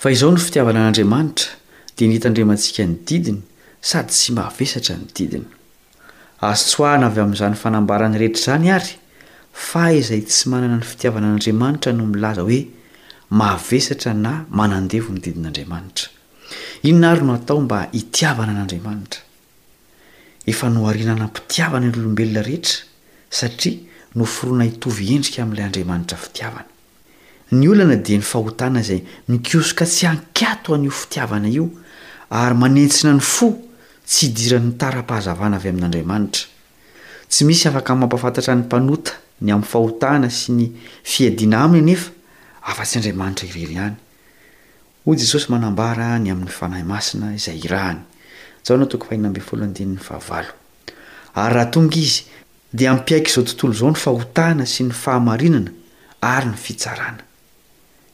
fa 0.04 0.08
izao 0.16 0.30
no 0.36 0.40
fitiavana 0.46 0.80
an'andriamanitra 0.84 1.52
dia 1.98 2.08
niitandrimantsika 2.12 2.82
ny 2.90 2.94
didiny 3.08 3.42
sady 3.90 4.12
tsy 4.13 4.30
mahavesatra 4.38 4.94
ny 5.02 5.06
didina 5.16 5.50
asoahana 6.52 7.08
avy 7.10 7.20
amin'izany 7.26 7.56
fanambarany 7.63 8.16
rehetra 8.22 8.42
izany 8.44 8.70
ary 8.78 8.94
fa 9.70 9.84
izay 10.00 10.22
tsy 10.30 10.44
manana 10.54 10.78
ny 10.82 10.86
fitiavana 10.92 11.26
an'andriamanitra 11.28 11.92
no 12.00 12.06
milaza 12.13 12.42
hoe 12.48 12.62
mahavesatra 13.40 14.12
na 14.26 14.34
manandevo 14.60 15.12
ny 15.16 15.22
didin'andriamanitra 15.28 16.08
inona 16.88 17.08
ary 17.13 17.24
no 17.30 17.34
atao 17.40 17.62
mba 17.62 17.80
hitiavana 17.94 18.52
an'andriamanitra 18.56 19.22
efa 20.48 20.70
no 20.70 20.88
arinana 20.88 21.24
ampitiavana 21.28 21.88
ny 21.92 21.98
olombelona 22.00 22.42
rehetra 22.46 22.84
satria 23.38 23.80
no 24.18 24.26
foroana 24.36 24.66
hitovy 24.70 25.08
endrika 25.16 25.44
amin'ilay 25.44 25.66
andriamanitra 25.68 26.18
fitiavana 26.18 26.66
ny 27.52 27.68
olana 27.74 27.98
dia 28.06 28.18
ny 28.18 28.24
fahotana 28.30 28.82
izay 28.82 29.02
mikosoka 29.28 29.86
tsy 29.86 30.08
ankiato 30.12 30.74
an'io 30.76 30.92
fitiavana 31.02 31.50
io 31.58 31.68
ary 32.30 32.56
manentsina 32.64 33.14
ny 33.14 33.20
fo 33.22 33.50
tsy 34.08 34.30
hidiranny 34.30 34.72
tara-pahazavana 34.80 35.60
avy 35.60 35.70
amin'n'andriamanitra 35.76 36.48
tsy 37.30 37.44
misy 37.50 37.68
afaka 37.68 37.96
mampafantatra 37.96 38.56
ny 38.56 38.64
mpanota 38.66 39.14
ny 39.44 39.52
amin'ny 39.52 39.68
fahotana 39.74 40.32
sy 40.32 40.56
ny 40.60 40.66
fiadiana 41.04 41.66
aminy 41.68 41.90
anefa 41.92 42.12
afa-tsy 42.72 43.02
andriamanitra 43.02 43.52
irery 43.52 43.76
ihany 43.80 43.98
hoy 45.06 45.16
jesosy 45.18 45.52
manambara 45.52 46.16
ny 46.20 46.32
amin'ny 46.32 46.52
fanahy 46.60 46.88
masina 46.94 47.36
izay 47.36 47.60
irahny 47.68 48.07
izao 48.67 48.77
no 48.77 48.86
toko 48.86 49.08
fahinambenyfolo 49.08 49.65
ndin'ny 49.65 49.97
vahavalo 49.97 50.51
ary 51.36 51.53
raha 51.56 51.71
tonga 51.71 51.95
izy 51.95 52.23
dia 52.73 52.91
ampiaiky 52.91 53.30
izao 53.32 53.43
tontolo 53.43 53.73
izao 53.73 53.89
ny 53.91 53.95
fahotana 54.06 54.65
sy 54.73 54.84
ny 54.84 54.91
fahamarinana 55.01 55.71
ary 56.21 56.47
ny 56.49 56.56
fitsarana 56.58 57.23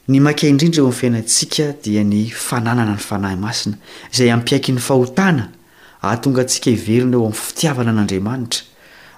ny 0.08 0.18
makey 0.20 0.50
indrindra 0.50 0.78
eo 0.80 0.86
amny 0.86 0.94
fiainantsika 0.98 1.66
dia 1.84 2.04
ny 2.04 2.30
fananana 2.30 2.92
ny 2.94 2.98
fanahy 3.08 3.36
masina 3.36 3.76
izay 4.12 4.30
ampiaiky 4.32 4.72
ny 4.72 4.78
fahotana 4.80 5.48
ahtonga 6.02 6.40
antsika 6.42 6.70
iverina 6.70 7.16
eo 7.16 7.24
amin'ny 7.24 7.34
fitiavana 7.46 7.90
an'andriamanitra 7.90 8.62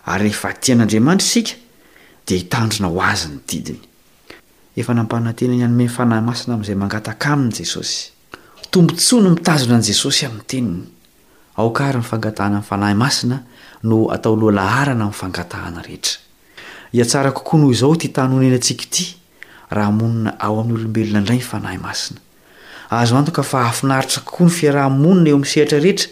ary 0.06 0.24
reefa 0.28 0.48
tian'andriamanitra 0.62 1.26
isika 1.28 1.52
d 2.26 2.38
hitandrina 2.38 2.88
ho 2.88 2.98
azyny 3.12 3.38
idia 3.52 3.76
anony 4.88 5.88
fanahy 5.88 6.20
masina 6.28 6.54
amin'izay 6.54 6.74
mangataa 6.82 7.16
amin' 7.32 7.52
jesosy 7.58 8.10
tombontsono 8.70 9.30
mitazona 9.30 9.76
n' 9.78 9.82
jesosy 9.90 10.24
amin'ny 10.26 10.46
teniny 10.46 10.95
aokary 11.56 11.98
ny 11.98 12.04
fangatahna 12.04 12.58
n'ny 12.58 12.64
fanahy 12.68 12.94
masina 12.94 13.38
no 13.82 14.10
atao 14.12 14.36
loalaharana 14.36 15.04
min'nyfangatahana 15.04 15.82
rehetra 15.86 16.20
iatsara 16.92 17.32
kokoa 17.32 17.60
noho 17.60 17.72
iao 17.72 17.96
ty 18.00 18.08
tannenatsikaty 18.08 19.04
ahamonna 19.70 20.30
oa'y 20.48 20.72
olobelonaayyahaoanoka 20.72 23.42
fa 23.50 23.58
ahafinaritra 23.60 24.22
kokoa 24.22 24.46
ny 24.46 24.50
fiarah 24.58 24.90
monina 24.90 25.28
eo 25.30 25.36
am'yseratra 25.38 25.78
rehetra 25.80 26.08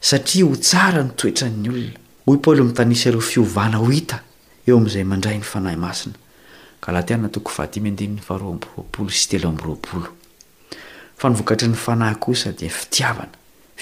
satria 0.00 0.44
ho 0.44 0.56
tsara 0.56 1.02
notoetra'ny 1.02 1.92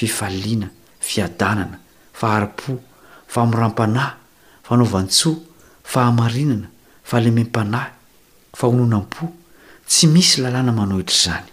olonao 0.06 0.70
fiadanana 1.02 1.78
fahari-po 2.14 2.72
famoram-panahy 3.26 4.16
fanaovan-tsoa 4.66 5.36
fahamarinana 5.92 6.68
fahalemem-panahy 7.04 7.90
fahononam-po 8.58 9.24
tsy 9.88 10.06
misy 10.06 10.40
lalàna 10.42 10.72
mano 10.72 10.98
hitr' 11.00 11.18
izany 11.18 11.48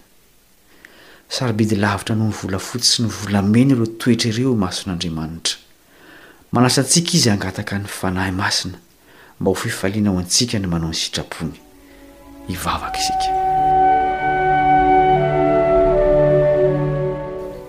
sarybidy 1.34 1.76
lavitra 1.76 2.16
no 2.16 2.26
ny 2.30 2.34
volafotsy 2.40 2.90
sy 2.92 2.98
ny 3.04 3.10
volameny 3.10 3.74
ireo 3.74 3.88
toetra 4.00 4.30
ireo 4.30 4.54
mason'andriamanitra 4.56 5.58
manasa 6.54 6.82
antsika 6.86 7.12
izy 7.18 7.30
angataka 7.34 7.78
ny 7.80 7.88
fanahy 8.00 8.32
masina 8.32 8.78
mba 9.40 9.50
ho 9.52 9.56
fifaliana 9.56 10.10
ao 10.12 10.20
antsika 10.22 10.60
ny 10.60 10.68
manao 10.70 10.90
ny 10.94 11.00
sitrapony 11.02 11.56
ivavaka 12.54 13.00
izaka 13.02 13.32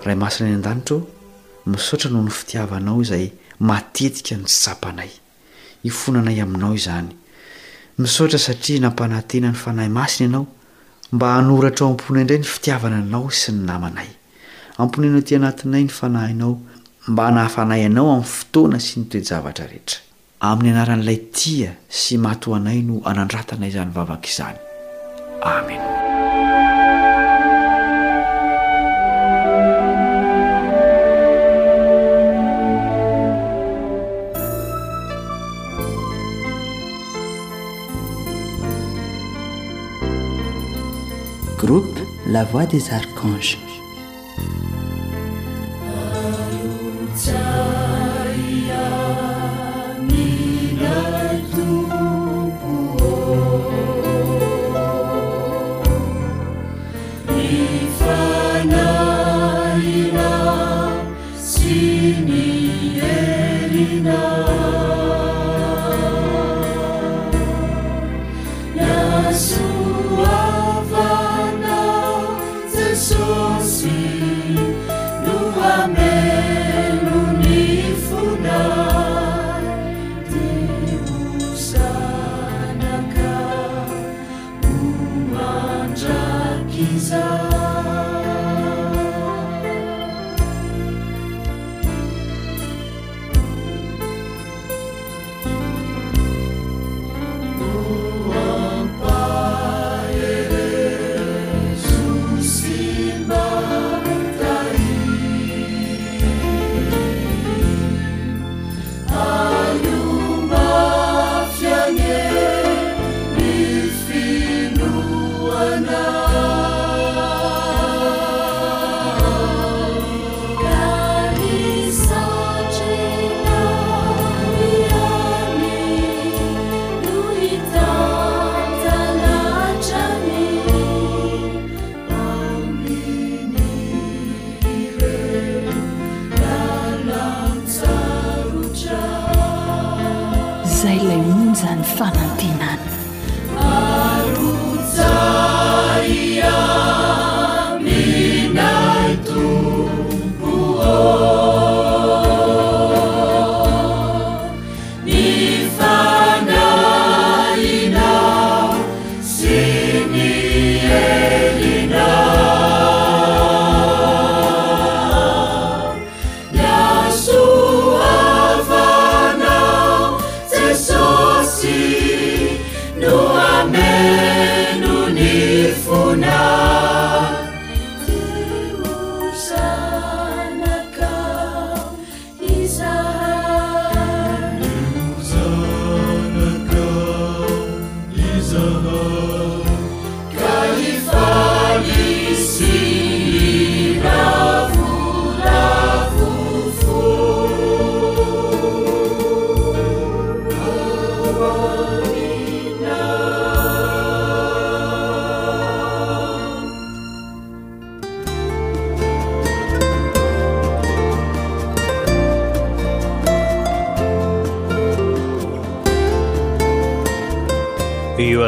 ray 0.04 0.14
masina 0.16 0.48
ny 0.48 0.54
andanitrao 0.58 1.19
misaotra 1.66 2.10
noho 2.10 2.24
ny 2.24 2.30
fitiavanao 2.30 3.00
izay 3.02 3.30
matetika 3.60 4.36
ny 4.36 4.46
ssapanay 4.48 5.08
hifonanay 5.84 6.40
aminao 6.40 6.74
izany 6.74 7.10
misaotra 7.98 8.38
satria 8.38 8.80
nampanantena 8.80 9.48
ny 9.50 9.54
fanahy 9.64 9.88
masina 9.88 10.26
ianao 10.28 10.46
mba 11.12 11.32
hanoratra 11.34 11.86
ao 11.86 11.90
ampona 11.92 12.20
indray 12.20 12.38
ny 12.38 12.44
fitiavana 12.44 12.96
anao 12.96 13.30
sy 13.30 13.52
ny 13.52 13.64
namanay 13.66 14.08
ampona 14.78 15.06
ianao 15.06 15.22
ti 15.22 15.36
anatinay 15.36 15.82
ny 15.84 15.88
fanahynao 15.98 16.60
mba 17.08 17.24
hanahafanay 17.26 17.84
anao 17.86 18.10
amin'ny 18.12 18.24
fotoana 18.30 18.80
sy 18.80 19.00
ny 19.00 19.06
toejavatra 19.10 19.66
rehetra 19.66 19.98
amin'ny 20.40 20.72
anaran'ilay 20.72 21.16
tia 21.32 21.72
sy 21.88 22.16
matoanay 22.18 22.82
no 22.82 23.02
anandratanay 23.04 23.68
izany 23.68 23.90
vavaka 23.92 24.26
izany 24.28 24.58
amena 25.44 25.88
pla 42.26 42.44
voix 42.44 42.66
des 42.66 42.90
archanges 42.90 43.58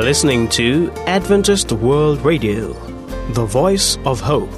listening 0.02 0.48
to 0.48 0.90
adventist 1.06 1.70
world 1.80 2.18
radiothe 2.24 3.44
voice 3.46 3.98
f 4.14 4.20
hope 4.20 4.50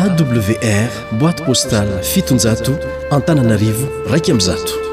awr 0.00 0.90
boîte 1.20 1.44
postal 1.44 1.88
fitonzato 2.02 2.72
antana 3.10 3.40
anarivo 3.40 3.86
rakyamzato 4.10 4.87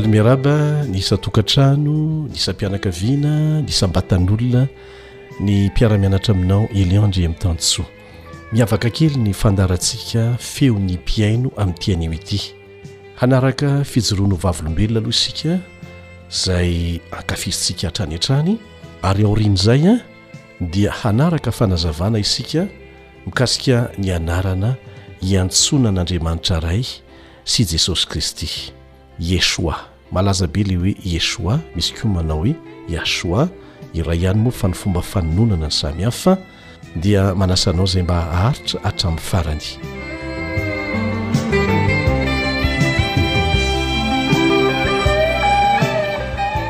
lmiaraba 0.00 0.84
ny 0.88 0.96
isatokantrano 0.98 2.24
ny 2.28 2.34
isampianakaviana 2.36 3.60
ny 3.62 3.68
sambatan'olona 3.72 4.62
ny 5.40 5.68
mpiaramianatra 5.70 6.32
aminao 6.34 6.68
eliondre 6.74 7.22
min'nytansoa 7.28 7.86
miavaka 8.52 8.88
kely 8.90 9.18
ny 9.20 9.32
fandarantsika 9.36 10.36
feony 10.40 10.96
piano 11.04 11.50
amin'nytianyity 11.56 12.40
hanaraka 13.20 13.84
fijoronovavilombelona 13.84 15.00
aloha 15.00 15.10
isika 15.10 15.58
zay 16.44 16.98
akafizintsika 17.12 17.88
atrany 17.88 18.14
atrany 18.14 18.56
ary 19.02 19.24
aorin'zay 19.24 19.82
a 19.88 19.92
ah, 19.92 20.00
dia 20.70 20.90
hanaraka 20.92 21.52
fanazavana 21.52 22.18
isika 22.18 22.66
mikasika 23.26 23.90
nyanarana 23.98 24.76
iantsona 25.22 25.88
an'andriamanitra 25.88 26.60
ray 26.60 26.84
sy 27.44 27.64
jesosy 27.64 28.06
kristy 28.08 28.48
yesoa 29.18 29.89
malaza 30.12 30.46
be 30.52 30.60
iley 30.60 30.76
hoe 30.76 30.94
yesoa 31.12 31.60
misy 31.76 31.92
koa 31.94 32.10
manao 32.10 32.42
hoe 32.44 32.54
yasoa 32.88 33.48
iray 33.94 34.18
ihany 34.22 34.40
moa 34.42 34.52
fa 34.52 34.68
nyfomba 34.68 35.00
fanononana 35.02 35.68
ny 35.70 35.72
samy 35.72 36.02
haho 36.02 36.10
fa 36.12 36.32
dia 37.02 37.34
manasanao 37.34 37.86
zay 37.86 38.02
mba 38.02 38.16
haharitra 38.32 38.80
atramin'ny 38.88 39.22
farany 39.28 39.66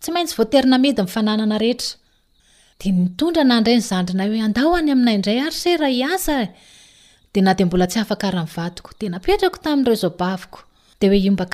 tsy 0.00 0.12
maintsy 0.12 0.34
voaterina 0.36 0.76
medy 0.78 1.02
mifananana 1.02 1.56
rehetra 1.58 1.96
de 2.80 2.90
nitondranandray 2.92 3.76
nyandrinay 3.88 4.40
andaoany 4.48 4.90
aminayindray 4.94 5.38
aah 5.40 5.46
asoa 5.48 5.70
e. 6.42 6.46
tsy 7.32 7.40
aaaraatiko 7.50 8.90
de 9.00 9.06
napetrako 9.14 9.58
tami'rezobavikoaonga 9.66 11.44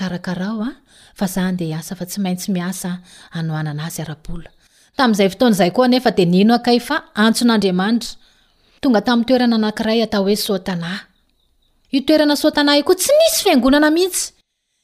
taytoerana 9.09 9.57
anakiray 9.61 10.03
atao 10.03 10.23
hoe 10.27 10.37
sotanay 10.47 10.99
i 11.93 11.99
toerana 12.07 12.37
sotanay 12.43 12.79
io 12.79 12.85
koa 12.89 12.95
tsy 13.01 13.09
misy 13.21 13.43
fiangonana 13.45 13.89
mihitsy 13.95 14.42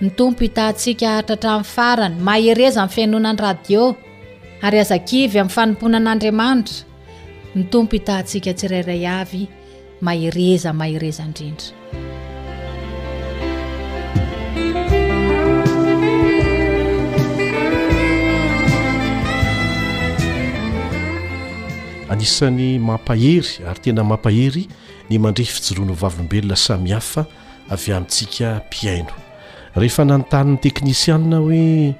ny 0.00 0.10
tompo 0.12 0.44
hitantsika 0.44 1.14
hatratrann'ny 1.18 1.64
farany 1.64 2.18
mahereza 2.22 2.80
aminny 2.82 2.94
fiainonany 2.94 3.38
radio 3.40 3.84
ary 4.62 4.78
azakivy 4.84 5.38
amin'ny 5.40 5.54
fanompona 5.56 5.96
an'andriamanitra 5.96 6.84
ny 7.56 7.64
tompo 7.72 7.96
hitantsika 7.96 8.50
tsirairay 8.58 9.06
avy 9.20 9.44
mahereza 10.06 10.70
mahereza 10.80 11.22
indrindra 11.24 11.72
anisan'ny 22.12 22.68
mampahery 22.88 23.50
ary 23.70 23.80
tena 23.84 24.02
mampahery 24.10 24.64
ny 25.08 25.16
mandrehy 25.24 25.50
fijoroano 25.56 25.94
vavimbelona 26.02 26.56
samihafa 26.66 27.22
avy 27.74 27.90
a 27.92 27.96
amintsika 27.96 28.48
mpiaino 28.68 29.24
rehefa 29.76 30.02
nanontanin'ny 30.04 30.56
teknisiana 30.64 31.36
hoe 31.44 31.94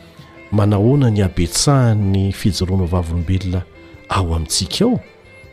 manahoana 0.57 1.09
ny 1.17 1.21
abetsahany 1.29 2.33
fijirona 2.39 2.85
vavolombelona 2.93 3.61
ao 4.09 4.35
amintsika 4.35 4.85
ao 4.85 5.01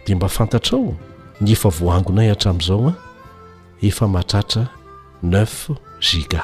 dia 0.06 0.16
mba 0.16 0.28
fantatra 0.30 0.78
ao 0.78 0.96
ny 1.42 1.52
efa 1.52 1.70
vohangonay 1.80 2.28
hatramin'izao 2.30 2.88
a 2.90 2.94
efa 3.88 4.06
mahatratra 4.08 4.68
neuf 5.24 5.70
giga 6.12 6.44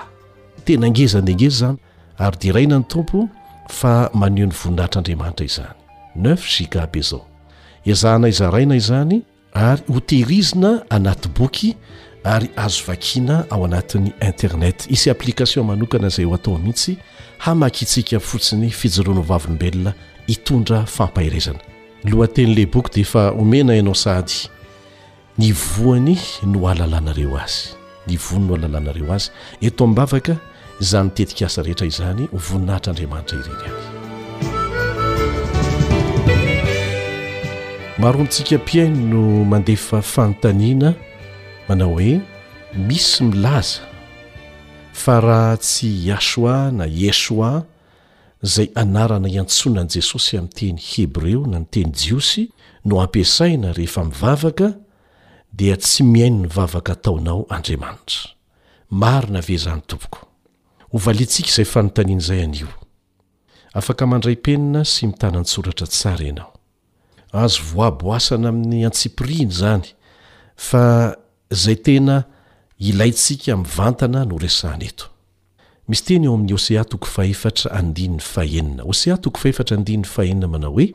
tena 0.65 0.87
angezande 0.87 1.33
ngezy 1.35 1.57
zany 1.59 1.77
ary 2.17 2.37
di 2.41 2.51
raina 2.51 2.77
ny 2.79 2.83
tompo 2.83 3.29
fa 3.69 4.09
maneho 4.13 4.47
ny 4.47 4.53
voninahitrandriamanitra 4.53 5.45
izany 5.45 5.79
neuf 6.15 6.41
gigbe 6.49 7.01
zao 7.01 7.25
izahna 7.85 8.27
izaraina 8.27 8.75
izany 8.75 9.21
ary 9.53 9.83
ho 9.87 9.99
tehirizina 9.99 10.81
anaty 10.89 11.29
boky 11.37 11.75
ary 12.23 12.49
azo 12.55 12.83
vakina 12.87 13.45
ao 13.49 13.63
anatin'ny 13.65 14.11
internet 14.21 14.87
isy 14.91 15.09
application 15.09 15.65
manokana 15.65 16.09
zay 16.09 16.25
ho 16.25 16.33
atao 16.35 16.57
mihitsy 16.57 16.97
hamakitsika 17.37 18.19
fotsiny 18.19 18.69
fijoroano 18.69 19.21
vavonombelona 19.21 19.93
hitondra 20.27 20.85
fampahirezana 20.85 21.59
loha 22.03 22.27
tenyla 22.27 22.65
boky 22.65 22.91
di 22.95 23.01
efa 23.01 23.31
omena 23.31 23.75
inao 23.75 23.95
sady 23.95 24.49
ny 25.37 25.53
voany 25.53 26.17
no 26.43 26.67
alalanareo 26.69 27.39
azy 27.39 27.69
ny 28.07 28.17
vony 28.17 28.45
no 28.45 28.55
halalanareo 28.59 29.13
azy 29.13 29.31
eto 29.61 29.87
mbavaka 29.87 30.35
za 30.79 31.03
nitetika 31.03 31.45
asa 31.45 31.61
rehetra 31.63 31.87
izany 31.87 32.27
voninahitra 32.33 32.91
andriamanitra 32.91 33.39
ireny 33.39 33.63
any 33.63 33.71
maro 37.97 38.19
nitsika 38.19 38.55
mpiainy 38.57 39.03
no 39.13 39.45
mandefa 39.45 40.01
fanontanina 40.01 40.93
manao 41.69 41.93
hoe 41.93 42.21
misy 42.87 43.23
milaza 43.23 43.81
fa 44.93 45.19
raha 45.21 45.57
tsy 45.57 46.07
yasoa 46.07 46.71
na 46.77 46.85
yesoa 47.01 47.51
izay 48.45 48.67
anarana 48.81 49.27
iantsoinan'i 49.35 49.91
jesosy 49.95 50.33
amin'nyteny 50.41 50.77
hebreo 50.91 51.41
na 51.51 51.57
noteny 51.59 51.91
jiosy 52.01 52.43
no 52.85 53.01
ampiasaina 53.03 53.73
rehefa 53.73 54.01
mivavaka 54.05 54.69
dia 55.57 55.75
tsy 55.77 56.03
miaino 56.03 56.35
ny 56.41 56.47
vavaka 56.47 56.93
taonao 56.95 57.45
andriamanitra 57.49 58.21
mari 58.89 59.31
na 59.31 59.41
vezany 59.49 59.81
tompoko 59.89 60.19
ho 60.91 60.97
valiantsika 61.05 61.49
izay 61.49 61.65
fanontanian' 61.65 62.19
izay 62.23 62.43
anio 62.43 62.67
afaka 63.73 64.07
mandray 64.07 64.35
-penina 64.35 64.83
sy 64.85 65.05
mitananysoratra 65.07 65.87
tsara 65.87 66.25
ianao 66.25 66.53
azo 67.31 67.61
voabo 67.73 68.15
asana 68.15 68.49
amin'ny 68.49 68.85
antsipirina 68.85 69.51
izany 69.53 69.87
fa 70.55 70.83
zay 71.51 71.75
tena 71.75 72.23
ilaytsika 72.79 73.57
mivantana 73.57 74.25
no 74.25 74.37
resan 74.37 74.81
eto 74.81 75.05
misy 75.87 76.03
teny 76.05 76.27
eo 76.27 76.33
amin'ny 76.33 76.53
oseatoko 76.53 77.07
eaon 80.23 80.63
oe 80.65 80.93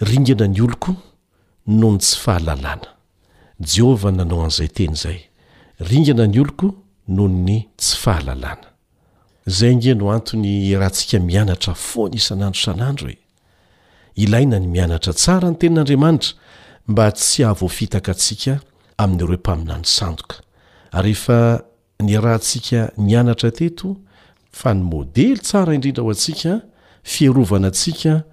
ringana 0.00 0.46
ny 0.46 0.60
oloko 0.68 0.94
noho 1.66 1.88
ny 1.92 1.98
tsy 1.98 2.16
fahalalana 2.22 2.88
jehova 3.60 4.10
nanao 4.12 4.44
an'izay 4.44 4.68
teny 4.68 4.94
zay 4.96 5.18
ringana 5.80 6.26
ny 6.26 6.38
oloko 6.40 6.66
noho 7.08 7.28
ny 7.28 7.66
tsy 7.76 7.96
hangeno 9.66 10.10
antny 10.12 10.76
rahantsika 10.76 11.18
mianatra 11.18 11.74
fona 11.74 12.14
isan'anoa'ano 12.14 13.08
e 13.10 13.18
ilaina 14.16 14.58
ny 14.60 14.66
mianatra 14.68 15.12
tsara 15.14 15.48
ny 15.50 15.56
tenin'andriamanitra 15.56 16.34
mba 16.88 17.12
tsy 17.16 17.44
ahavoafitaka 17.44 18.12
antsika 18.12 18.60
amin'yireo 18.98 19.34
mpaminany 19.38 19.84
sandoka 19.86 20.34
ryehefa 20.92 21.62
ny 22.02 22.20
rahantsika 22.20 22.90
ny 22.98 23.18
anatra 23.18 23.50
teto 23.54 23.96
fa 24.52 24.74
ny 24.74 24.82
modely 24.82 25.38
tsara 25.38 25.74
indrindra 25.78 26.02
ho 26.02 26.10
antsika 26.12 26.52
fierovana 27.02 27.68
antsika 27.70 28.24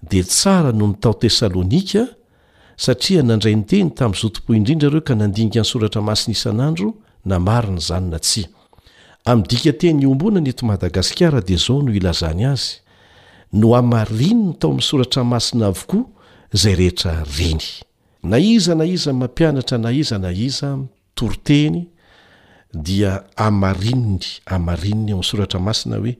de 0.00 0.24
tsara 0.24 0.72
noho 0.72 0.92
ny 0.92 0.98
tao 1.00 1.12
tesalônika 1.14 2.08
satria 2.80 3.22
nandray 3.22 3.54
nyteny 3.56 3.90
tam'y 3.94 4.16
zotopo 4.16 4.54
idrindra 4.56 4.88
reo 4.90 5.02
ka 5.04 5.14
nandinika 5.14 5.60
nysoratra 5.60 6.00
masina 6.00 6.32
isan'anro 6.34 6.88
na 7.24 7.36
ainyzany 7.36 8.08
na 8.10 8.18
ty 8.18 8.48
ay 9.28 9.36
dikatenyombona 9.44 10.40
nety 10.40 10.64
madagasikara 10.64 11.40
de 11.44 11.56
zao 11.60 11.82
no 11.84 11.92
ilazany 11.92 12.46
azy 12.48 12.80
no 13.52 13.74
amarinny 13.76 14.56
tao 14.58 14.70
am'ysoratra 14.72 15.24
masina 15.24 15.66
avokoa 15.68 16.04
zay 16.52 16.74
rehetra 16.74 17.20
riny 17.36 17.84
na 18.24 18.36
iz 18.38 18.68
na 18.68 18.84
izmaa 18.84 19.52
na 19.78 19.90
iz 19.92 20.10
na 20.12 20.30
iz 20.32 20.60
torteny 21.14 21.89
dia 22.72 23.24
amarininy 23.36 24.20
amarinny 24.46 25.14
mi'nsoratramasina 25.14 25.96
hoe 25.96 26.12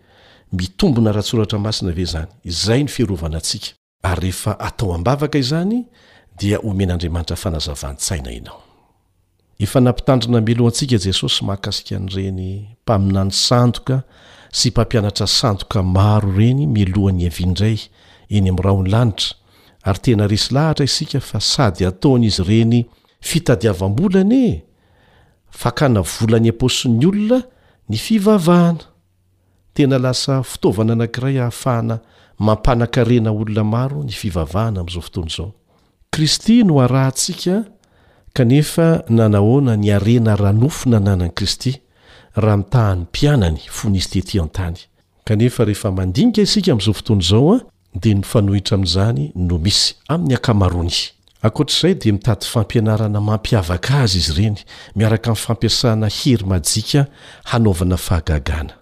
mitombona 0.52 1.12
rahasoratra 1.12 1.58
masina 1.58 1.92
ve 1.94 2.04
zany 2.04 2.26
izay 2.44 2.80
ny 2.84 2.88
firovana 2.88 3.40
ai 3.42 4.32
ova 4.82 5.28
izayd 5.38 5.86
oenaaaanazna 6.62 8.48
amiandrina 9.74 10.40
milohantsika 10.48 10.96
jesosy 11.06 11.44
makasik 11.50 11.88
n'reny 12.04 12.50
mpaminany 12.82 13.30
sanoka 13.30 14.02
sy 14.52 14.68
mpampianatra 14.70 15.26
sandoka 15.26 15.82
maro 15.82 16.30
reny 16.38 16.66
milohan'ny 16.66 17.24
evindray 17.30 17.78
eny 18.28 18.48
am'raonylanitra 18.50 19.30
ary 19.82 19.98
tena 20.02 20.26
resy 20.26 20.54
lahatra 20.54 20.84
isika 20.84 21.20
fa 21.20 21.40
sady 21.40 21.84
ataon'izy 21.90 22.42
reny 22.42 22.84
fitadiaamboany 23.20 24.44
e! 24.50 24.62
fa 25.50 25.70
kana 25.70 26.02
vola 26.02 26.38
ny 26.40 26.48
aposin'ny 26.52 27.06
olona 27.06 27.42
ny 27.88 27.98
fivavahana 27.98 28.84
tena 29.74 29.98
lasa 29.98 30.42
fitaovana 30.42 30.92
anakiray 30.92 31.40
ahafahana 31.40 31.98
mampanakarena 32.38 33.30
olona 33.32 33.64
maro 33.64 34.02
ny 34.04 34.12
fivavahana 34.12 34.80
amin'izao 34.80 35.02
fotona 35.02 35.26
izao 35.26 35.52
kristy 36.10 36.62
no 36.64 36.80
arahntsika 36.80 37.64
kanefa 38.32 39.02
nanahona 39.08 39.76
ny 39.76 39.90
arena 39.94 40.36
ranofo 40.36 40.88
nananani 40.90 41.30
kristy 41.34 41.80
raha 42.36 42.56
mitahany 42.56 43.02
mpianany 43.02 43.60
fo 43.68 43.88
ny 43.90 43.98
isy 43.98 44.10
tetỳ 44.22 44.40
an-tany 44.40 44.76
kanefa 45.26 45.64
rehefa 45.64 45.90
mandinika 45.90 46.42
isika 46.42 46.72
amin'izao 46.72 46.94
fotoana 46.94 47.20
izao 47.22 47.54
a 47.56 47.60
dia 48.00 48.14
nyfanohitra 48.14 48.74
amin'izany 48.74 49.32
no 49.34 49.58
misy 49.58 49.94
amin'ny 50.08 50.34
akamarony 50.34 51.19
akoatr''izay 51.42 51.94
de 51.94 52.10
mitady 52.12 52.44
fampianarana 52.46 53.20
mampiavaka 53.20 53.94
azy 54.00 54.16
izy 54.18 54.32
ireny 54.32 54.56
miaraka 54.96 55.30
min'ny 55.30 55.42
fampiasana 55.46 56.08
hery 56.18 56.44
majika 56.46 57.06
hanaovana 57.44 57.96
fahagagana 57.96 58.74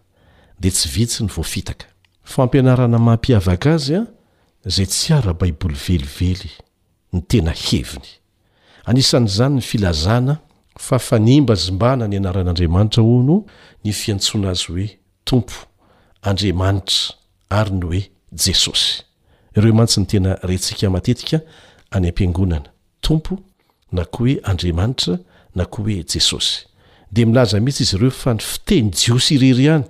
de 0.61 0.69
tsy 0.71 0.89
vitsy 0.95 1.23
ny 1.23 1.31
voafitaka 1.35 1.87
fampianarana 2.33 2.99
mampiavaka 2.99 3.71
azy 3.75 3.95
a 3.97 4.03
zay 4.75 4.87
tsy 4.87 5.13
ara 5.17 5.33
baiboly 5.33 5.77
velively 5.87 6.51
ny 7.13 7.21
tena 7.31 7.53
heviny 7.65 8.09
anisan'zany 8.89 9.55
ny 9.57 9.63
filazana 9.63 10.35
fa 10.79 10.99
fa 10.99 11.17
nimba 11.19 11.55
zombana 11.55 12.09
ny 12.09 12.17
anaran'andriamanitra 12.19 13.03
ho 13.07 13.23
no 13.29 13.37
ny 13.85 13.93
fiantsoana 13.93 14.51
azy 14.51 14.67
hoe 14.73 14.87
tompo 15.25 15.59
andriamanitra 16.23 17.01
ary 17.59 17.71
ny 17.79 17.85
hoe 17.87 18.03
jesosy 18.43 18.91
ireo 19.57 19.71
o 19.71 19.75
mantsy 19.79 20.01
ny 20.01 20.07
tena 20.11 20.39
retsika 20.43 20.91
matetika 20.91 21.39
any 21.91 22.09
ampiangonana 22.09 22.69
tompo 23.01 23.39
na 23.93 24.05
koa 24.05 24.21
hoe 24.27 24.41
andriamanitra 24.45 25.19
na 25.55 25.65
koa 25.65 25.85
hoe 25.85 26.05
jesosy 26.07 26.67
dia 27.13 27.27
milaza 27.27 27.61
mitsy 27.61 27.83
izy 27.83 27.97
ireo 27.97 28.11
fa 28.11 28.35
ny 28.35 28.41
fiteny 28.41 28.91
jiosy 28.93 29.35
iriry 29.35 29.65
ihany 29.65 29.85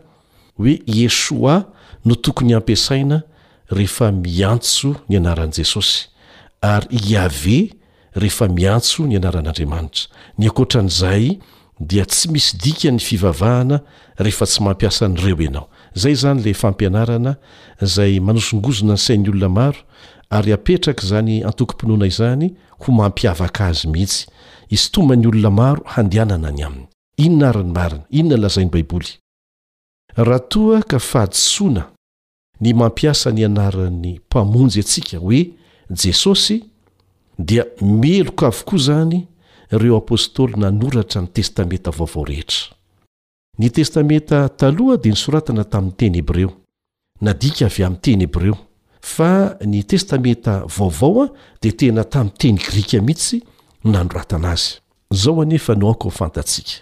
hoe 0.59 0.81
iesoa 0.87 1.65
no 2.05 2.15
tokony 2.15 2.55
ampiasaina 2.55 3.23
rehefa 3.71 4.13
miantso 4.13 4.95
ny 5.09 5.17
anaran'i 5.17 5.57
jesosy 5.59 6.09
ary 6.63 6.97
iave 7.11 7.75
rehefa 8.15 8.49
miantso 8.49 9.07
ny 9.07 9.17
anaran'andriamanitra 9.17 10.07
ny 10.39 10.47
akotran'izay 10.49 11.39
dia 11.81 12.05
tsy 12.07 12.29
misy 12.31 12.57
dika 12.63 12.91
ny 12.91 12.99
fivavahana 13.01 13.81
rehefa 14.19 14.47
tsy 14.47 14.61
mampiasan'ireo 14.63 15.43
ianao 15.43 15.67
izay 15.97 16.13
izany 16.13 16.41
la 16.47 16.55
fampianarana 16.55 17.33
izay 17.85 18.21
manozongozona 18.21 18.95
ny 18.95 18.99
sain'ny 19.07 19.29
olona 19.31 19.49
maro 19.49 19.81
ary 20.31 20.51
hapetraka 20.51 21.03
izany 21.07 21.43
antokom-ponoana 21.47 22.07
izany 22.07 22.51
ho 22.79 22.93
mampiavaka 22.93 23.67
azy 23.67 23.89
mihitsy 23.89 24.27
is 24.71 24.91
tomany 24.93 25.27
olona 25.27 25.51
maro 25.51 25.83
handehanana 25.87 26.49
any 26.49 26.63
aminy 26.65 26.87
inonarany 27.17 27.73
marina 27.73 28.03
inona 28.11 28.37
lazainy 28.43 28.71
baiboly 28.71 29.07
raha 30.17 30.39
toa 30.41 30.83
ka 30.83 30.99
fahadisona 30.99 31.85
ny 32.61 32.73
mampiasa 32.75 33.31
ny 33.33 33.45
anaran'ny 33.45 34.13
mpamonjy 34.29 34.81
atsika 34.81 35.19
hoe 35.19 35.51
jesosy 35.91 36.65
dia 37.39 37.65
meloka 37.81 38.47
avokoa 38.47 38.77
izany 38.79 39.27
ireo 39.73 39.97
apôstoly 40.01 40.57
nanoratra 40.57 41.21
ny 41.23 41.29
testamenta 41.33 41.91
vaovao 41.91 42.25
rehetra 42.25 42.77
ny 43.59 43.71
testamenta 43.71 44.49
taloha 44.49 44.97
dia 44.97 45.11
nisoratana 45.13 45.65
tamin'ny 45.65 45.97
teny 45.97 46.17
hebreo 46.17 46.51
nadika 47.21 47.67
avy 47.67 47.85
ami'ny 47.85 48.01
teny 48.01 48.21
hebreo 48.27 48.59
fa 49.01 49.55
ny 49.67 49.83
testamenta 49.87 50.63
vaovao 50.79 51.25
a 51.25 51.27
dea 51.63 51.73
tena 51.73 52.05
tamin'y 52.05 52.39
teny 52.39 52.59
grika 52.69 53.01
mihitsy 53.03 53.41
no 53.85 53.91
nanoratana 53.93 54.51
azy 54.53 54.79
zao 55.15 55.43
anefa 55.43 55.75
no 55.75 55.89
aka 55.91 56.05
ao 56.05 56.11
fantatsiaka 56.11 56.73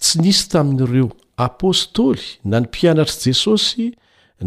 tsy 0.00 0.18
misy 0.22 0.48
tamin'ireo 0.50 1.08
apôstôly 1.36 2.22
na 2.44 2.60
ny 2.60 2.66
mpianatr'i 2.66 3.20
jesosy 3.32 3.86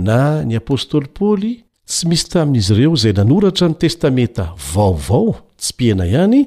na 0.07 0.43
ny 0.45 0.55
apôstôly 0.59 1.07
paly 1.19 1.51
tsy 1.89 2.03
misy 2.07 2.27
tamin'izy 2.29 2.73
ireo 2.75 2.93
izay 2.95 3.13
nanoratra 3.13 3.67
ny 3.69 3.75
testamenta 3.79 4.43
vaovao 4.73 5.35
tsy 5.61 5.73
mpiana 5.73 6.05
ihany 6.07 6.41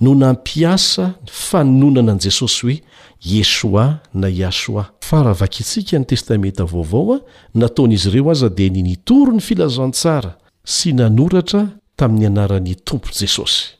no 0.00 0.14
nampiasa 0.14 1.12
fanononana 1.48 2.12
an'i 2.14 2.24
jesosy 2.28 2.62
hoe 2.62 2.80
yesoa 3.24 3.98
na 4.14 4.28
yasoa 4.28 4.86
fa 5.00 5.22
ravakiitsika 5.22 5.98
ny 5.98 6.04
testamenta 6.04 6.64
vaovao 6.64 7.14
a 7.14 7.18
nataon'izy 7.54 8.08
ireo 8.10 8.30
aza 8.30 8.48
dia 8.48 8.68
ninitoro 8.70 9.32
ny 9.32 9.40
filazantsara 9.40 10.38
sy 10.64 10.92
nanoratra 10.92 11.66
tamin'ny 11.96 12.26
anarany 12.26 12.74
tompo 12.84 13.10
jesosy 13.20 13.74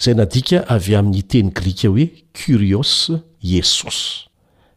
izay 0.00 0.14
nandika 0.14 0.58
avy 0.68 0.94
amin'ny 0.96 1.22
teny 1.22 1.50
grika 1.52 1.88
hoe 1.88 2.06
curios 2.34 3.10
yesos 3.42 4.28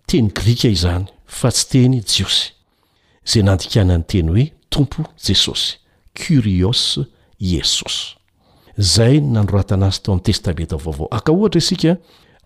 teny 0.08 0.32
grika 0.34 0.68
izany 0.70 1.06
fa 1.28 1.52
tsy 1.52 1.66
teny 1.70 2.02
jiosy 2.02 2.50
izay 3.28 3.44
nandikanany 3.44 4.04
teny 4.04 4.28
hoe 4.30 4.46
tompo 4.70 5.04
jesosy 5.28 5.78
curios 6.18 6.98
yesos 7.40 8.16
zay 8.78 9.22
nanoratana 9.22 9.88
azy 9.88 10.02
tao 10.04 10.16
n'ny 10.16 10.24
testamenta 10.24 10.76
vaovao 10.78 11.08
aka 11.12 11.32
ohatra 11.32 11.60
isika 11.60 11.98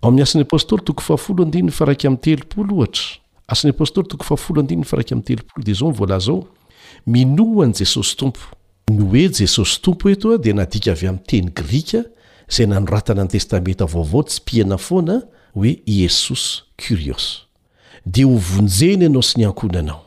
amin'ny 0.03 0.23
asn'ny 0.23 0.41
apostoly 0.43 0.83
toko 0.83 1.01
fahaate 1.01 1.61
oatra 1.63 3.03
asn'ny 3.47 3.71
apstly 3.71 4.03
toko 4.03 4.35
ahat 4.35 5.43
dia 5.65 5.73
zao 5.73 5.89
mvlzao 5.91 6.43
minohany 7.07 7.73
jesosy 7.79 8.15
tompo 8.17 8.39
nooe 8.91 9.29
jesosy 9.39 9.81
tompo 9.81 10.09
etoa 10.09 10.37
dia 10.43 10.53
nadika 10.53 10.91
avy 10.91 11.07
amin'nyteny 11.07 11.51
grika 11.53 12.03
zay 12.49 12.65
nanoratana 12.65 13.21
any 13.21 13.27
testamenta 13.29 13.85
vaovao 13.85 14.23
tsy 14.23 14.41
pihana 14.45 14.77
foana 14.77 15.21
hoe 15.55 15.71
iesosy 15.85 16.63
kuriosy 16.87 17.39
dia 18.05 18.25
hovonjeny 18.25 19.05
anao 19.05 19.21
sy 19.21 19.37
ny 19.39 19.45
ankonanao 19.45 20.01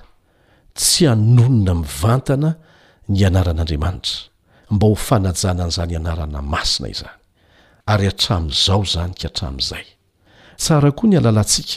tsy 0.78 1.02
hanonona 1.12 1.74
mivantana 1.82 2.50
ny 3.10 3.20
anaran'andriamanitra 3.30 4.18
mba 4.72 4.86
ho 4.88 4.96
fanajanan'izany 5.08 5.94
anarana 6.02 6.40
masina 6.54 6.88
izany 6.94 7.20
ary 7.92 8.06
atramin'izao 8.12 8.84
zany 8.92 9.14
ka 9.22 9.28
atramin'izay 9.32 9.86
tsara 10.62 10.90
koa 10.98 11.08
ny 11.10 11.18
alalantsika 11.18 11.76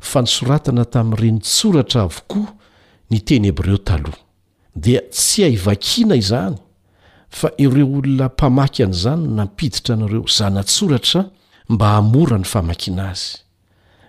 fa 0.00 0.20
nisoratana 0.24 0.84
tamin'n'ireny 0.92 1.40
tsoratra 1.44 2.02
avokoa 2.08 2.54
ny 3.10 3.20
teny 3.26 3.50
eb 3.50 3.60
reo 3.64 3.78
taloha 3.78 4.18
dia 4.74 5.02
tsy 5.12 5.44
ahivakiana 5.48 6.16
izany 6.16 6.56
fa 7.28 7.50
ireo 7.60 7.86
olona 7.98 8.28
mpamaky 8.32 8.82
ana 8.84 8.96
izany 8.98 9.22
n 9.28 9.34
nampiditra 9.38 9.94
nareo 10.00 10.24
zanatsoratra 10.36 11.20
mba 11.68 11.88
hamora 11.96 12.38
ny 12.38 12.48
famakina 12.52 13.10
azy 13.12 13.36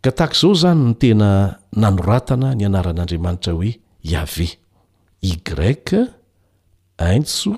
ka 0.01 0.11
tak 0.11 0.33
izao 0.35 0.53
zany 0.61 0.83
ny 0.89 0.93
tena 1.01 1.29
nanoratana 1.81 2.55
ny 2.55 2.65
anaran'andriamanitra 2.69 3.53
hoe 3.53 3.71
iave 4.03 4.47
igrek 5.21 5.87
aintso 6.97 7.51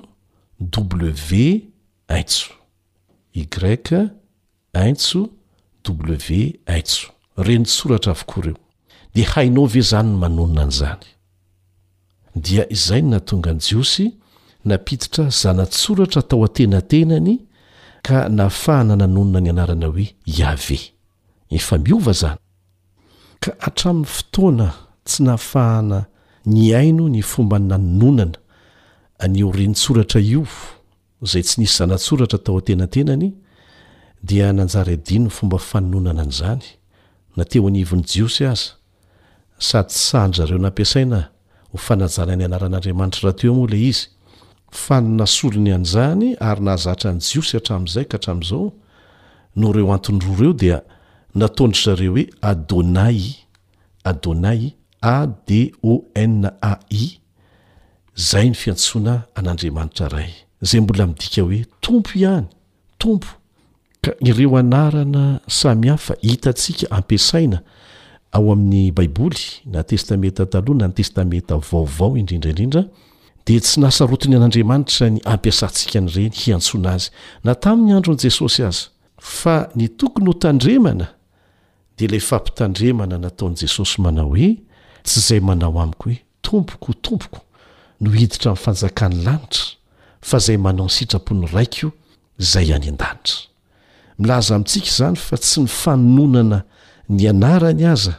w 1.00 1.38
aintso 2.08 2.50
igrek 3.34 3.86
aintso 4.74 5.28
w 5.86 6.08
aintso 6.66 7.13
renitsoratra 7.36 8.12
avokoreo 8.12 8.54
de 9.14 9.22
hainao 9.22 9.66
ve 9.66 9.80
zany 9.82 10.08
manonona 10.18 10.62
an' 10.62 10.70
zany 10.70 11.06
dia 12.34 12.64
izay 12.70 13.02
no 13.02 13.08
natongany 13.10 13.58
jiosy 13.66 14.06
napititra 14.64 15.30
zanatsoratra 15.30 16.22
tao 16.28 16.44
a-tenantenany 16.44 17.34
ka 18.06 18.28
nahfahana 18.38 18.94
nanonina 18.96 19.38
ny 19.44 19.50
anarana 19.50 19.86
hoe 19.86 20.06
iave 20.36 20.78
efa 21.56 21.74
miova 21.84 22.12
zany 22.20 22.38
ka 23.42 23.50
atramin'ny 23.66 24.06
fotoana 24.14 24.68
tsy 25.06 25.20
nahafahana 25.26 25.98
ny 26.52 26.74
aino 26.80 27.04
ny 27.14 27.22
fomba 27.30 27.56
y 27.56 27.60
nanononana 27.70 28.36
aneo 29.24 29.48
renintsoratra 29.56 30.20
iovo 30.30 30.60
zay 31.30 31.42
tsy 31.46 31.56
nisy 31.60 31.74
zanatsoratra 31.78 32.38
tao 32.44 32.56
a-tenantenany 32.58 33.28
dia 34.26 34.46
nanjara 34.56 34.92
idinyny 34.98 35.30
fomba 35.36 35.58
fanononana 35.70 36.22
n' 36.22 36.30
izany 36.34 36.66
nate 37.36 37.60
o 37.60 37.66
anivon'ny 37.68 38.04
jiosy 38.06 38.44
aza 38.46 38.70
sady 39.66 39.88
tssahany 39.88 40.34
zareo 40.34 40.58
nampiasaina 40.58 41.18
hofanajana 41.72 42.34
ny 42.38 42.44
anaran'andriamanitra 42.44 43.22
raha 43.24 43.34
teo 43.40 43.52
moa 43.58 43.68
la 43.72 43.76
izy 43.90 44.08
fa 44.82 44.96
nynasolo 45.00 45.58
ny 45.66 45.70
an'izany 45.78 46.26
ary 46.48 46.60
nahazatra 46.66 47.10
ny 47.16 47.20
jiosy 47.28 47.54
hatramn'izay 47.58 48.04
ka 48.06 48.12
hatrami'izao 48.18 48.64
no 49.60 49.72
reo 49.76 49.92
antony 49.94 50.18
roa 50.28 50.36
reo 50.44 50.52
dia 50.62 50.78
nataondry 51.40 51.80
zareo 51.86 52.10
hoe 52.14 52.24
adonay 52.50 53.20
adonay 54.10 54.62
adonai 55.16 57.06
zay 58.30 58.46
ny 58.50 58.54
fiantsoana 58.62 59.14
an'andriamanitra 59.34 60.08
ray 60.16 60.30
zay 60.70 60.80
mbola 60.80 61.06
midika 61.10 61.42
hoe 61.42 61.60
tompo 61.80 62.10
ihany 62.14 62.46
tompo 62.98 63.28
kireo 64.24 64.56
anarana 64.58 65.40
samy 65.48 65.88
hafa 65.88 66.14
hitantsika 66.20 66.90
ampiasaina 66.90 67.60
ao 68.32 68.52
amin'ny 68.52 68.92
baiboly 68.92 69.42
na 69.66 69.82
testamenta 69.84 70.46
talohna 70.46 70.86
ny 70.88 70.92
testamenta 70.94 71.56
vaovao 71.56 72.16
indrindraidrindra 72.16 72.84
dia 73.46 73.60
tsy 73.60 73.80
nasa 73.80 74.06
rotiny 74.10 74.36
an'andriamanitra 74.36 75.04
ny 75.12 75.18
ampiasantsika 75.32 75.98
n'ireny 76.04 76.34
hiantsona 76.40 76.88
azy 76.96 77.10
na 77.46 77.52
tamin'ny 77.64 77.92
andro 77.96 78.12
n'i 78.14 78.20
jesosy 78.24 78.62
azy 78.68 78.84
fa 79.18 79.56
ny 79.76 79.86
tokony 79.98 80.26
ho 80.26 80.34
tandremana 80.44 81.06
dia 81.96 82.06
ilay 82.08 82.20
fampitandremana 82.30 83.16
nataon'i 83.24 83.56
jesosy 83.62 83.96
manao 84.04 84.28
hoe 84.34 84.50
tsy 85.06 85.16
izay 85.20 85.40
manao 85.48 85.72
amiko 85.84 86.04
hoe 86.10 86.18
tompoko 86.46 86.92
tompoko 87.06 87.40
no 88.00 88.08
hiditra 88.10 88.48
amin'ny 88.50 88.62
fanjakan'ny 88.64 89.20
lanitra 89.26 89.64
fa 90.28 90.36
izay 90.42 90.58
manao 90.66 90.86
ny 90.86 90.92
sitrapony 90.98 91.46
raiko 91.54 91.86
zay 92.52 92.68
any 92.76 92.88
an-danitra 92.88 93.53
milaza 94.18 94.54
amintsika 94.54 94.86
izany 94.88 95.16
fa 95.16 95.36
tsy 95.38 95.60
ny 95.64 95.70
fanononana 95.70 96.62
ny 97.08 97.28
anarany 97.30 97.84
aza 97.88 98.14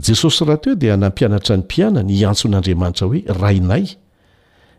jesosy 0.00 0.44
raha 0.44 0.56
teo 0.62 0.74
dia 0.74 0.96
nampianatra 0.96 1.56
ny 1.56 1.62
mpiana 1.62 2.02
ny 2.02 2.24
antson'andriamanitra 2.26 3.06
hoe 3.06 3.22
rainay 3.40 3.86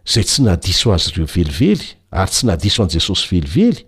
zay 0.10 0.24
tsy 0.24 0.42
nadiso 0.44 0.94
azy 0.94 1.12
reo 1.16 1.26
velively 1.26 1.96
ary 2.12 2.32
tsy 2.32 2.46
nahadiso 2.46 2.84
an'njesosy 2.84 3.28
velively 3.40 3.86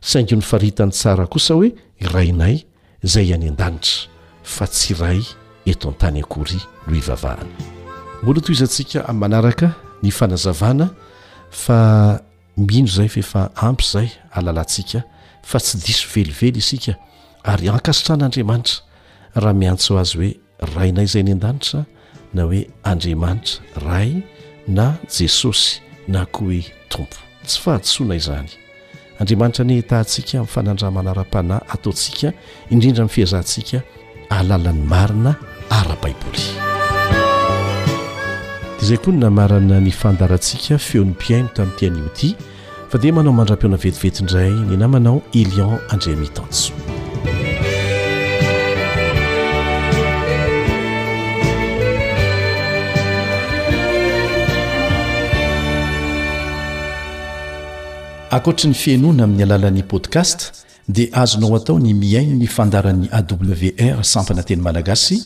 saingy 0.00 0.36
ny 0.36 0.42
faritan'ny 0.42 0.92
tsara 0.92 1.26
kosa 1.26 1.54
hoe 1.54 1.74
rainay 2.00 2.64
zay 3.02 3.34
any 3.34 3.48
an-danitra 3.48 4.08
fa 4.42 4.66
tsy 4.66 4.94
ray 4.98 5.22
eto 5.66 5.88
an-tany 5.94 6.20
akory 6.22 6.58
noh 6.86 6.96
ivavahanabola 6.98 8.40
to 8.42 8.52
izsa 8.52 8.68
y 8.82 10.14
azaa 10.34 10.90
fa 11.50 12.22
mihno 12.56 12.86
zay 12.88 13.08
faefa 13.08 13.50
ampy 13.56 13.84
zay 13.90 14.08
alalasia 14.32 15.04
fa 15.42 15.58
tsy 15.60 15.78
diso 15.86 16.06
velively 16.14 16.48
isia 16.58 16.96
ary 17.44 17.68
ankasitran'andriamanitra 17.68 18.82
raha 19.42 19.54
miantso 19.60 19.90
azy 20.02 20.16
hoe 20.18 20.32
raina 20.74 21.02
izay 21.06 21.24
ny 21.26 21.32
an-danitra 21.34 21.80
na 22.34 22.42
hoe 22.48 22.60
andriamanitra 22.82 23.86
rai 23.86 24.12
na 24.76 24.86
jesosy 25.16 25.80
na 26.14 26.22
koa 26.34 26.46
hoe 26.46 26.62
tompo 26.92 27.18
tsy 27.46 27.58
fahatsoana 27.64 28.14
izany 28.20 28.50
andriamanitra 29.20 29.64
ny 29.70 29.80
tantsika 29.90 30.36
min'ny 30.38 30.50
fanandramanara-panahy 30.54 31.64
ataontsika 31.76 32.28
indrindra 32.72 33.02
amin'ny 33.04 33.14
fihazahantsika 33.14 33.78
alalan'ny 34.38 34.82
marina 34.92 35.32
ara-baiboly 35.80 36.42
dia 38.80 38.86
zay 38.86 38.98
koa 39.02 39.12
ny 39.16 39.24
namarana 39.24 39.76
ny 39.86 39.92
fandarantsika 40.02 40.78
feo 40.88 41.04
nym-piaino 41.04 41.48
tamin'nyitiany 41.56 42.00
oti 42.10 42.28
fa 42.92 42.96
dia 43.02 43.12
manao 43.16 43.32
mandram-piona 43.38 43.76
vetivety 43.84 44.18
indray 44.26 44.50
ny 44.70 44.76
na 44.80 44.86
manao 44.94 45.22
elion 45.40 45.72
andriamitantso 45.92 46.72
akoatra 58.30 58.68
ny 58.70 58.74
fianoana 58.78 59.24
amin'ny 59.26 59.42
alalan'i 59.44 59.82
podcast 59.92 60.38
dia 60.94 61.08
azonao 61.22 61.56
atao 61.56 61.78
ny 61.82 61.94
miaino 61.98 62.34
ny 62.38 62.46
fandaran'ny 62.46 63.08
awr 63.18 64.04
sampananteny 64.12 64.62
malagasy 64.62 65.18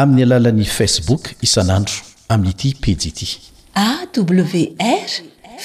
amin'ny 0.00 0.22
alalan'ni 0.28 0.62
facebook 0.78 1.22
isanandro 1.46 1.96
amin'nyity 2.32 2.70
pedi 2.82 3.08
ity 3.12 3.30
awr 3.74 5.10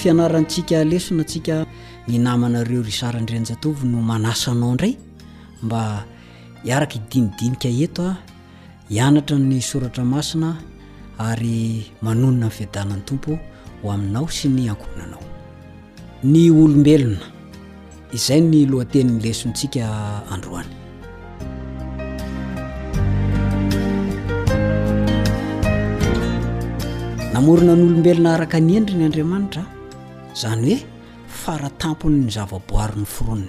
fianarantsika 0.00 0.76
lesona 0.92 1.22
antsika 1.24 1.56
ny 2.08 2.16
namanareo 2.26 2.80
ry 2.88 2.92
sarandrenjatovi 3.00 3.86
no 3.92 3.98
manasaanao 4.10 4.70
indray 4.74 4.94
mba 5.62 5.82
hiaraka 6.64 6.94
hidinidinika 6.98 7.68
eto 7.84 8.02
a 8.10 8.16
hianatra 8.90 9.38
ny 9.48 9.60
soratramasina 9.70 10.50
ary 11.18 11.92
manonona 12.02 12.46
ny 12.48 12.52
fiadanany 12.56 13.02
tompo 13.06 13.38
ho 13.82 13.90
aminao 13.92 14.26
sy 14.28 14.48
ny 14.48 14.68
ankonanao 14.70 15.22
ny 16.24 16.50
olombelona 16.50 17.22
izay 18.16 18.40
ny 18.40 18.66
lohanteny 18.70 19.10
ny 19.12 19.18
lesontsika 19.22 19.84
androany 20.34 20.68
namorona 27.32 27.72
ny 27.76 27.84
olombelona 27.88 28.30
araka 28.34 28.58
nyendri 28.60 28.94
nyandriamanitra 28.98 29.62
zany 30.40 30.74
hoe 30.74 30.80
faratampony 31.42 32.18
ny 32.24 32.30
zavaboary 32.36 32.96
ny 33.00 33.06
foronony 33.14 33.48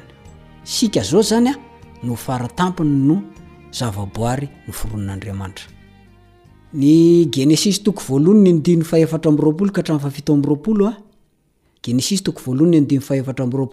sika 0.64 1.02
zao 1.04 1.22
zany 1.32 1.50
a 1.50 1.54
no 2.06 2.14
faratampony 2.26 2.96
no 3.08 3.16
zavaboary 3.80 4.46
ny 4.68 4.72
foronin'andriamanitra 4.80 5.75
ny 6.76 7.24
genesisy 7.32 7.78
toko 7.84 8.02
voalohany 8.08 8.40
ny 8.44 8.50
andiny 8.56 8.84
faefatra 8.84 9.30
ambroapolo 9.32 9.72
ka 9.72 9.82
hatramy 9.82 10.02
fafito 10.06 10.34
amroapolo 10.34 10.86
a 10.88 10.94
genes 11.84 12.10
toko 12.26 12.42
voalony 12.46 12.82
ndiny 12.82 13.02
feramraoo 13.02 13.70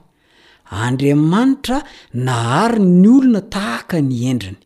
andriamanitra 0.84 1.76
nahary 2.26 2.80
ny 3.00 3.08
olona 3.16 3.40
tahaka 3.54 3.96
ny 4.08 4.16
endrany 4.32 4.60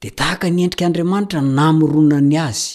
de 0.00 0.08
tahaka 0.18 0.46
ny 0.54 0.58
endrika 0.64 0.84
andriamanitra 0.88 1.40
namoronany 1.58 2.36
azy 2.48 2.70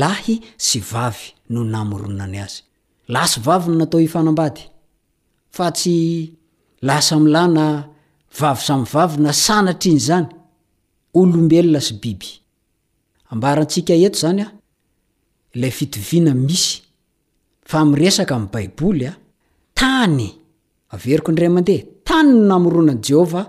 lahy 0.00 0.34
sy 0.66 0.78
vavy 0.92 1.26
no 1.52 1.60
namoronany 1.74 2.36
azy 2.44 2.58
lah 3.12 3.26
sy 3.32 3.38
vaviny 3.46 3.76
natao 3.78 4.00
hifanambady 4.04 4.62
fa 5.56 5.66
tsy 5.76 5.96
lahsamilana 6.86 7.64
vavy 8.40 8.62
samy 8.66 8.86
vavy 8.94 9.16
na 9.24 9.32
sanatra 9.44 9.88
iny 9.90 10.02
zany 10.08 10.28
olombelona 11.20 11.80
sy 11.86 11.94
biby 12.02 12.30
ambarantsika 13.32 13.92
eto 14.06 14.18
zanya 14.24 14.46
lay 15.60 15.70
fitoviana 15.70 16.32
misy 16.46 16.82
fa 17.70 17.78
miresaka 17.90 18.32
amin'ny 18.36 18.52
baiboly 18.54 19.06
a 19.06 19.12
tany 19.80 20.28
averiko 20.94 21.30
nydiray 21.32 21.46
amandeha 21.52 21.82
tany 22.08 22.32
ny 22.38 22.44
namoronany 22.50 23.00
jehova 23.08 23.42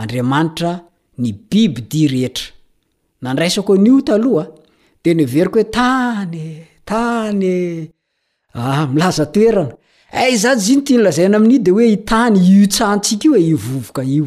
andriamanitra 0.00 0.72
ny 1.20 1.30
biby 1.50 1.82
di 1.90 2.02
reetra 2.14 2.46
nandraisako 3.22 3.72
an'io 3.78 3.98
taloha 4.08 4.44
de 5.04 5.10
ny 5.16 5.22
averiko 5.28 5.56
hoe 5.58 5.66
tany 5.78 6.42
tany 6.90 7.44
eah 8.58 8.82
milaza 8.94 9.26
toerana 9.34 9.72
a 10.20 10.36
zaty 10.36 10.48
eh, 10.48 10.56
izyi 10.56 10.76
ny 10.78 10.82
tia 10.86 10.98
nylazaina 10.98 11.36
amin'i 11.40 11.58
di 11.66 11.70
hoe 11.76 11.86
itany 11.96 12.36
iotsahntsika 12.54 13.26
io 13.28 13.34
e 13.34 13.42
i 13.42 13.52
vovoka 13.64 14.02
io 14.16 14.26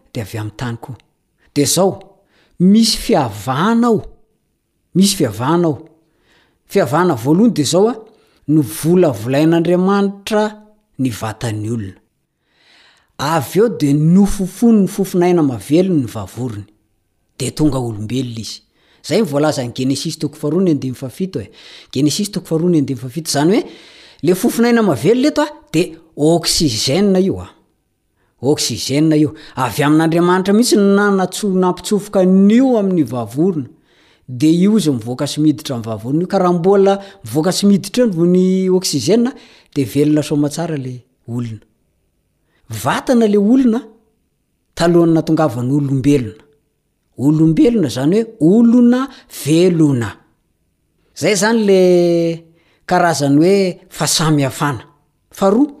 de 0.11 0.19
avy 0.23 0.37
ami'ntany 0.37 0.77
ko 0.83 0.95
de 1.55 1.65
zao 1.73 1.91
misy 2.59 2.97
fiavahana 3.05 3.87
ao 3.91 3.99
misy 4.95 5.15
fiavahana 5.19 5.67
ao 5.67 5.77
fiavahana 6.71 7.15
voalohany 7.23 7.53
de 7.57 7.63
zao 7.71 7.85
a 7.87 7.95
ny 8.53 8.59
volavolain'andriamanitra 8.75 10.43
ny 11.03 11.09
vatan'ny 11.21 11.67
olona 11.75 11.99
eo 13.55 13.67
de 13.81 13.89
nofofonony 14.15 14.87
fofonaina 14.95 15.41
mavelo 15.51 15.93
ny 16.01 16.05
vorony 16.35 16.65
de 17.39 17.47
ongobelaynes 17.59 18.61
zny 19.03 19.23
oe 23.47 23.63
le 24.27 24.33
fofonaina 24.41 24.81
mavelona 24.89 25.27
etoa 25.31 25.47
de 25.73 25.81
ôsizea 26.17 26.99
ioa 27.27 27.47
osigea 28.43 29.15
io 29.21 29.31
avy 29.63 29.81
amin'andriamanitra 29.85 30.53
mihitsy 30.57 30.75
nananampitsofoka 30.97 32.19
nio 32.47 32.71
amin'ny 32.81 33.03
vavorona 33.13 33.69
de 34.39 34.45
io 34.63 34.71
iz 34.79 34.87
mivoaka 34.95 35.25
smiditra 35.33 35.73
ahvrona 35.77 36.25
kbvoaka 36.25 37.51
smiditra 37.59 38.03
dvelonomasar 39.75 40.69
le 40.83 40.93
olon 41.37 41.59
vatana 42.83 43.25
le 43.33 43.37
olona 43.51 43.79
talohany 44.77 45.11
natongavany 45.15 45.69
olombelona 45.77 46.33
olombelona 47.25 47.89
zany 47.95 48.17
hoe 48.39 48.59
olona 48.59 48.99
velona 49.45 50.09
zay 51.21 51.35
zany 51.41 51.59
le 51.69 51.79
karazany 52.89 53.35
hoe 53.43 53.57
fa 53.97 54.05
samihafana 54.15 54.81
faharoa 55.37 55.80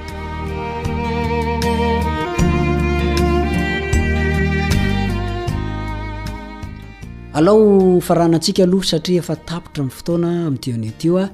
alao 7.33 8.01
fa 8.01 8.13
rana 8.13 8.35
antsika 8.37 8.63
aloha 8.67 8.85
satria 8.91 9.19
efa 9.23 9.35
tapotra 9.49 9.81
amin'ny 9.81 9.95
fotoana 9.97 10.29
ami' 10.47 10.59
tyoani 10.63 10.91
tyo 11.01 11.13
a 11.23 11.25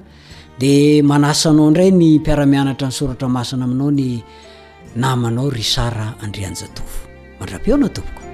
dia 0.62 1.04
manasanao 1.12 1.66
indray 1.70 1.90
ny 1.92 2.10
mpiaramianatra 2.20 2.88
nysoratra 2.92 3.28
masana 3.36 3.66
aminao 3.66 3.90
ny 3.92 4.24
namanao 5.02 5.50
ry 5.58 5.64
sara 5.74 6.08
andrianjatofo 6.24 7.02
mandrapeona 7.40 7.90
topokoie 7.98 8.26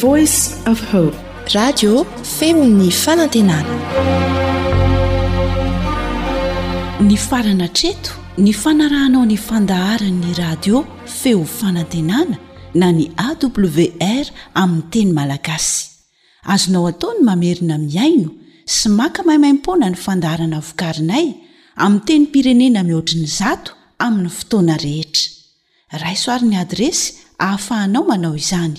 voice 0.00 0.38
fhpe 0.78 1.25
radio 1.54 2.04
feo 2.38 2.64
ny 2.68 2.88
fanantenana 2.90 3.74
ny 7.06 7.14
farana 7.16 7.68
treto 7.70 8.10
ny 8.42 8.50
fanarahanao 8.52 9.22
ny 9.30 9.36
fandaharanyny 9.38 10.34
radio 10.38 10.80
feo 11.06 11.44
fanantenana 11.44 12.38
na 12.74 12.88
ny 12.92 13.04
awr 13.28 14.26
amiy 14.62 14.82
teny 14.90 15.12
malagasy 15.18 15.86
azonao 16.54 16.86
ataony 16.90 17.20
mamerina 17.28 17.78
miaino 17.78 18.28
sy 18.76 18.88
maka 18.98 19.22
maimaimpona 19.28 19.90
ny 19.94 19.98
fandaharana 20.06 20.58
vokarinay 20.60 21.26
ami 21.78 22.00
teny 22.02 22.26
pirenena 22.26 22.82
mihoatriny 22.82 23.26
zato 23.38 23.72
aminny 24.02 24.30
fotoana 24.40 24.76
rehetra 24.82 25.30
raisoariny 26.02 26.56
adresy 26.58 27.14
hahafahanao 27.38 28.04
manao 28.10 28.34
izany 28.36 28.78